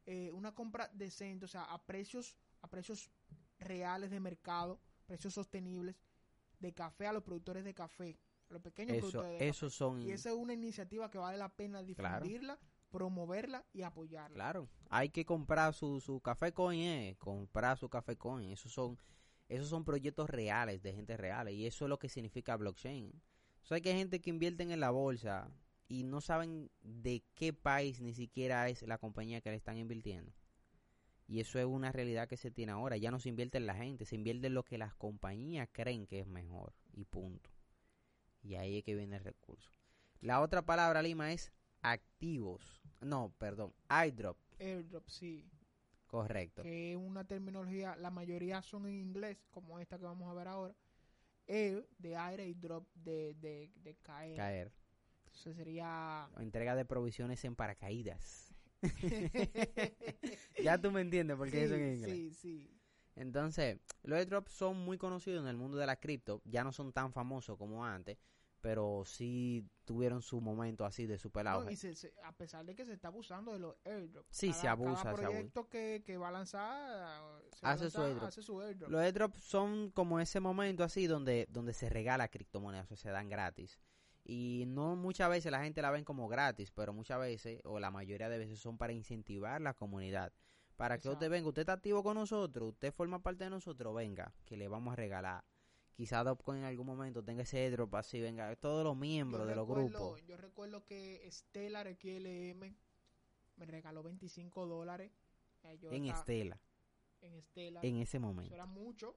[0.06, 3.10] eh, una compra decente, o sea, a precios, a precios
[3.58, 5.96] reales de mercado, precios sostenibles
[6.58, 8.18] de café a los productores de café,
[8.48, 10.02] a los pequeños Eso, productores de esos son...
[10.02, 12.24] Y esa es una iniciativa que vale la pena Claro.
[12.24, 12.58] difundirla,
[12.90, 14.34] promoverla y apoyarla.
[14.34, 18.50] Claro, hay que comprar su, su café coin, eh, comprar su café coin.
[18.50, 18.98] Esos son
[19.50, 23.12] Esos son proyectos reales de gente real y eso es lo que significa blockchain.
[23.62, 25.50] O sea, que hay gente que invierten en la bolsa
[25.88, 30.32] y no saben de qué país ni siquiera es la compañía que le están invirtiendo.
[31.26, 32.96] Y eso es una realidad que se tiene ahora.
[32.96, 36.06] Ya no se invierte en la gente, se invierte en lo que las compañías creen
[36.06, 36.72] que es mejor.
[36.92, 37.50] Y punto.
[38.44, 39.72] Y ahí es que viene el recurso.
[40.20, 41.52] La otra palabra, Lima, es
[41.82, 42.80] activos.
[43.00, 44.36] No, perdón, airdrop.
[44.60, 45.44] Airdrop, sí.
[46.10, 46.62] Correcto.
[46.62, 50.48] Que es una terminología, la mayoría son en inglés, como esta que vamos a ver
[50.48, 50.74] ahora.
[51.46, 54.36] Air, de aire, y drop, de, de, de caer.
[54.36, 54.72] Caer.
[55.26, 56.28] Entonces sería...
[56.38, 58.52] Entrega de provisiones en paracaídas.
[60.64, 62.10] ya tú me entiendes porque sí, eso en inglés.
[62.10, 62.80] Sí, sí.
[63.14, 66.42] Entonces, los airdrops son muy conocidos en el mundo de la cripto.
[66.44, 68.18] Ya no son tan famosos como antes,
[68.60, 72.74] pero sí tuvieron su momento así de super No, y se- se- a pesar de
[72.74, 74.28] que se está abusando de los airdrops.
[74.30, 75.22] Sí, se abusa, Cada se abusa.
[75.28, 78.24] proyecto que, que va a lanzar, se Hace su airdrop.
[78.28, 78.90] hace su airdrop.
[78.90, 83.10] Los airdrops son como ese momento así donde, donde se regala criptomonedas, o sea, se
[83.10, 83.80] dan gratis.
[84.24, 87.90] Y no muchas veces la gente la ven como gratis, pero muchas veces, o la
[87.90, 90.32] mayoría de veces, son para incentivar la comunidad.
[90.76, 94.32] Para que usted venga, usted está activo con nosotros, usted forma parte de nosotros, venga,
[94.44, 95.44] que le vamos a regalar.
[96.00, 99.54] Quizá Dopcoin en algún momento tenga ese airdrop así, venga, todos los miembros Yo de
[99.54, 100.24] los grupos.
[100.24, 102.74] Yo recuerdo que Stellar XLM
[103.56, 105.12] me regaló 25 dólares.
[105.62, 106.58] Eh, En Estela,
[107.20, 107.84] En Stellar.
[107.84, 108.54] en ese Eso momento.
[108.54, 109.14] era mucho.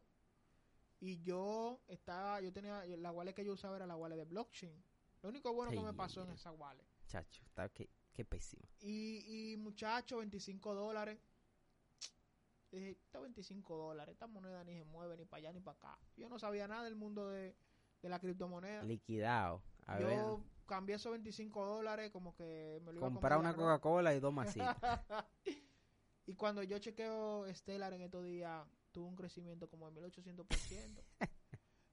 [0.99, 4.83] Y yo estaba, yo tenía, la wallet que yo usaba era la wallet de blockchain.
[5.21, 6.83] Lo único bueno que me pasó en esa wallet.
[7.07, 8.67] Chacho, está, qué, qué pésimo.
[8.81, 11.17] Y, y muchacho, 25 dólares.
[12.73, 15.99] Dije, estos 25 dólares, esta moneda ni se mueve ni para allá ni para acá.
[16.17, 17.55] Yo no sabía nada del mundo de,
[18.01, 18.83] de la criptomoneda.
[18.83, 19.61] Liquidado.
[19.85, 23.55] A ver, Yo cambié esos 25 dólares como que me lo iba comprar una.
[23.55, 24.75] Coca-Cola y dos masitas.
[26.25, 31.03] y cuando yo chequeo Stellar en estos días, tuvo un crecimiento como de 1800%.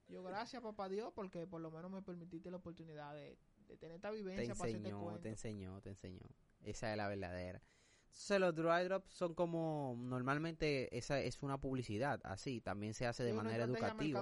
[0.08, 3.36] yo, gracias, papá Dios, porque por lo menos me permitiste la oportunidad de,
[3.66, 5.20] de tener esta te vivencia para hacerte enseñó, cuento.
[5.20, 6.26] te enseñó, te enseñó.
[6.62, 7.62] Esa es la verdadera.
[8.10, 13.22] Entonces los dry drops son como normalmente esa es una publicidad, así también se hace
[13.22, 14.20] de Es una manera estrategia educativa.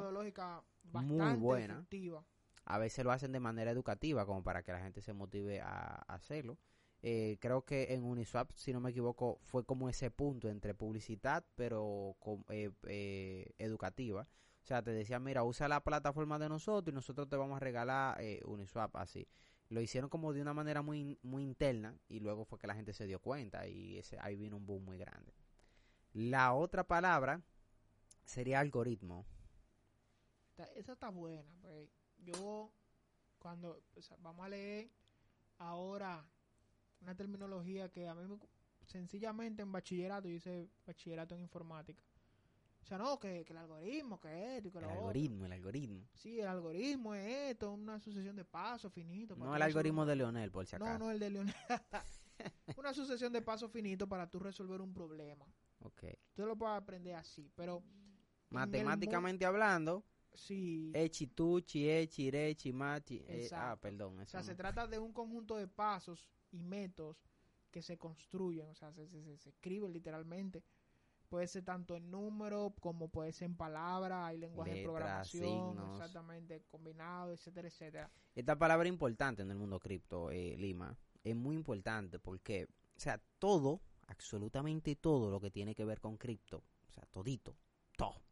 [0.92, 1.74] Muy buena.
[1.74, 2.24] efectiva.
[2.64, 6.04] A veces lo hacen de manera educativa como para que la gente se motive a,
[6.06, 6.58] a hacerlo.
[7.02, 11.44] Eh, creo que en Uniswap, si no me equivoco, fue como ese punto entre publicidad
[11.54, 12.16] pero
[12.50, 14.28] eh, eh, educativa.
[14.62, 17.60] O sea, te decía, mira, usa la plataforma de nosotros y nosotros te vamos a
[17.60, 19.26] regalar eh, Uniswap así.
[19.68, 22.92] Lo hicieron como de una manera muy, muy interna y luego fue que la gente
[22.92, 25.34] se dio cuenta y ese, ahí vino un boom muy grande.
[26.14, 27.42] La otra palabra
[28.24, 29.26] sería algoritmo.
[30.74, 31.52] Esa está buena.
[31.60, 31.88] pues.
[32.18, 32.72] Yo,
[33.38, 33.80] cuando
[34.18, 34.90] vamos a leer
[35.58, 36.24] ahora
[37.00, 38.38] una terminología que a mí me,
[38.86, 42.02] sencillamente en bachillerato, yo hice bachillerato en informática.
[42.82, 45.00] O sea, no, que, que el algoritmo, que esto y que El lo otro.
[45.00, 46.06] algoritmo, el algoritmo.
[46.14, 49.36] Sí, el algoritmo es esto, una sucesión de pasos finitos.
[49.36, 50.98] No el resolver- algoritmo de Leonel, por si No, acaso.
[51.04, 51.54] no, el de Leonel.
[52.76, 55.44] una sucesión de pasos finitos para tú resolver un problema.
[55.80, 56.04] Ok.
[56.34, 57.78] Tú lo puedes aprender así, pero...
[57.78, 60.90] en el Matemáticamente hablando, Sí.
[60.94, 63.22] echi, tuchi, echi, rechi, machi.
[63.26, 64.20] eh, ah, perdón.
[64.20, 64.56] O sea, se no.
[64.56, 67.18] trata de un conjunto de pasos y métodos
[67.70, 70.62] que se construyen, o sea, se, se, se- se escriben literalmente.
[71.28, 76.00] Puede ser tanto en número como puede ser en palabras, hay lenguaje de programación, signos.
[76.00, 78.10] exactamente, combinado, etcétera, etcétera.
[78.34, 80.96] Esta palabra es importante en el mundo cripto, eh, Lima.
[81.22, 86.16] Es muy importante porque, o sea, todo, absolutamente todo lo que tiene que ver con
[86.16, 87.56] cripto, o sea, todito,
[87.96, 88.22] todo,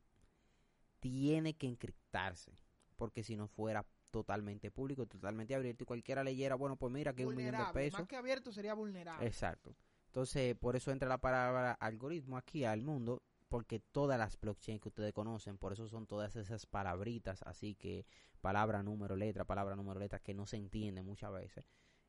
[1.00, 2.56] tiene que encriptarse.
[2.96, 7.26] Porque si no fuera totalmente público, totalmente abierto y cualquiera leyera, bueno, pues mira que
[7.26, 8.00] un millón de pesos.
[8.00, 9.26] más que abierto sería vulnerable.
[9.26, 9.76] Exacto.
[10.16, 14.88] Entonces, por eso entra la palabra algoritmo aquí al mundo, porque todas las blockchains que
[14.88, 18.06] ustedes conocen, por eso son todas esas palabritas, así que
[18.40, 21.66] palabra, número, letra, palabra, número, letra, que no se entiende muchas veces,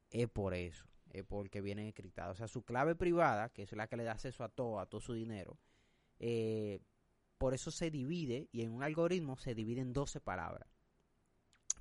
[0.10, 2.32] es por eso, es porque vienen encriptadas.
[2.32, 4.86] O sea, su clave privada, que es la que le da acceso a todo, a
[4.86, 5.60] todo su dinero,
[6.18, 6.80] eh,
[7.38, 10.77] por eso se divide, y en un algoritmo se divide en 12 palabras.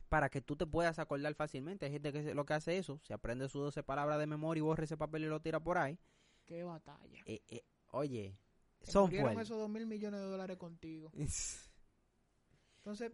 [0.08, 1.86] Para que tú te puedas acordar fácilmente.
[1.86, 4.62] Hay gente que lo que hace eso, se aprende sus 12 palabras de memoria y
[4.62, 5.98] borra ese papel y lo tira por ahí.
[6.44, 7.22] Qué batalla.
[7.26, 8.38] Eh, eh, oye,
[8.82, 9.42] son fuertes.
[9.42, 11.10] esos dos mil millones de dólares contigo.
[12.78, 13.10] Entonces,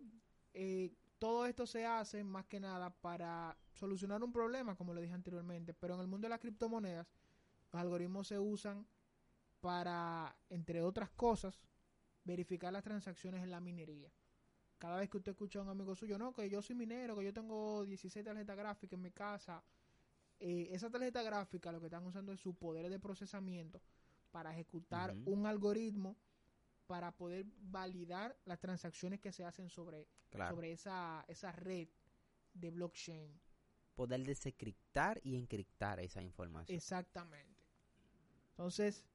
[0.53, 5.15] eh, todo esto se hace más que nada para solucionar un problema, como lo dije
[5.15, 7.07] anteriormente, pero en el mundo de las criptomonedas,
[7.73, 8.87] los algoritmos se usan
[9.61, 11.63] para, entre otras cosas,
[12.25, 14.13] verificar las transacciones en la minería.
[14.83, 17.23] Cada vez que usted escucha a un amigo suyo, no, que yo soy minero, que
[17.23, 19.63] yo tengo 16 tarjetas gráficas en mi casa,
[20.41, 23.81] eh, esa tarjeta gráfica lo que están usando es su poder de procesamiento
[24.33, 26.17] para ejecutar un algoritmo
[26.89, 30.57] para poder validar las transacciones que se hacen sobre, Claro.
[30.57, 31.87] sobre esa, esa red
[32.53, 33.41] de blockchain.
[33.95, 36.77] Poder desencriptar y encriptar esa información.
[36.77, 37.63] Exactamente.
[38.51, 39.07] Entonces,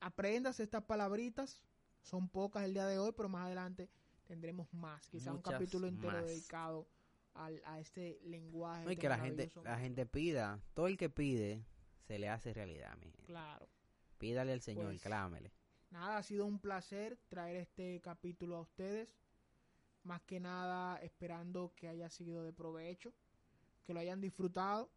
[0.00, 1.62] aprendas estas palabritas.
[2.02, 3.88] Son pocas el día de hoy, pero más adelante
[4.28, 5.08] tendremos más.
[5.08, 6.26] Quizá un capítulo entero más.
[6.26, 6.86] dedicado
[7.34, 8.84] al, a este lenguaje.
[8.84, 11.64] No, y que la gente, la gente pida, todo el que pide,
[12.06, 13.24] se le hace realidad, mi gente.
[13.24, 13.68] Claro.
[14.18, 15.52] Pídale al Señor, Pues, clámele.
[15.90, 19.16] Nada, ha sido un placer traer este capítulo a ustedes.
[20.04, 23.12] Más que nada esperando que haya sido de provecho,
[23.84, 24.90] que lo hayan disfrutado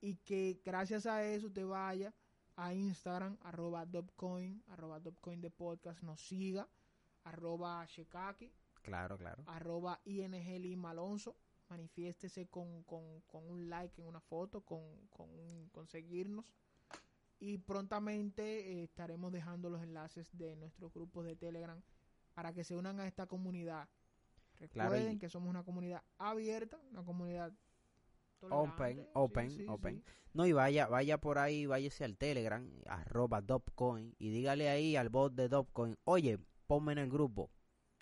[0.00, 2.14] y que gracias a eso te vaya
[2.56, 6.68] a Instagram, arroba Dopcoin, arroba Dopcoin de podcast, nos siga,
[7.24, 8.50] arroba Shekaki,
[8.86, 9.42] Claro, claro.
[9.46, 11.36] arroba ING Lima Alonso,
[11.68, 14.80] manifiéstese con, con, con un like en una foto, con,
[15.10, 16.54] con, un- con seguirnos.
[17.38, 18.42] Y prontamente
[18.72, 21.82] eh, estaremos dejando los enlaces de nuestros grupos de Telegram
[22.34, 23.88] para que se unan a esta comunidad.
[24.58, 27.52] Recuerden que somos una comunidad abierta, una comunidad
[28.40, 28.96] Open.
[28.96, 29.96] Sí, open, sí, open.
[29.96, 30.12] sí.
[30.34, 35.08] No, y vaya, vaya por ahí, váyase al Telegram, arroba Dopcoin, y dígale ahí al
[35.08, 37.50] bot de Dopcoin, oye, ponme en el grupo,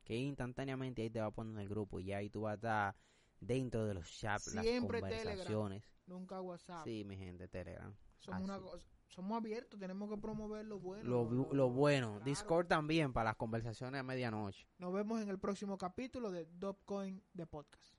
[0.04, 2.54] que instantáneamente ahí te va a poner en el grupo, y ahí tú vas a
[2.54, 2.96] estar
[3.40, 4.82] dentro de los chats, las Telegram.
[4.82, 5.82] conversaciones.
[6.06, 6.84] Nunca WhatsApp.
[6.84, 7.94] Sí, mi gente, Telegram.
[8.18, 8.64] somos, una así.
[8.64, 11.04] cosa- somos abiertos, tenemos que promover lo bueno.
[11.08, 12.24] Lo, bu- lo bueno, claro.
[12.24, 14.66] Discord también para las conversaciones a medianoche.
[14.78, 17.93] Nos vemos en el próximo capítulo de Dopcoin de Podcast.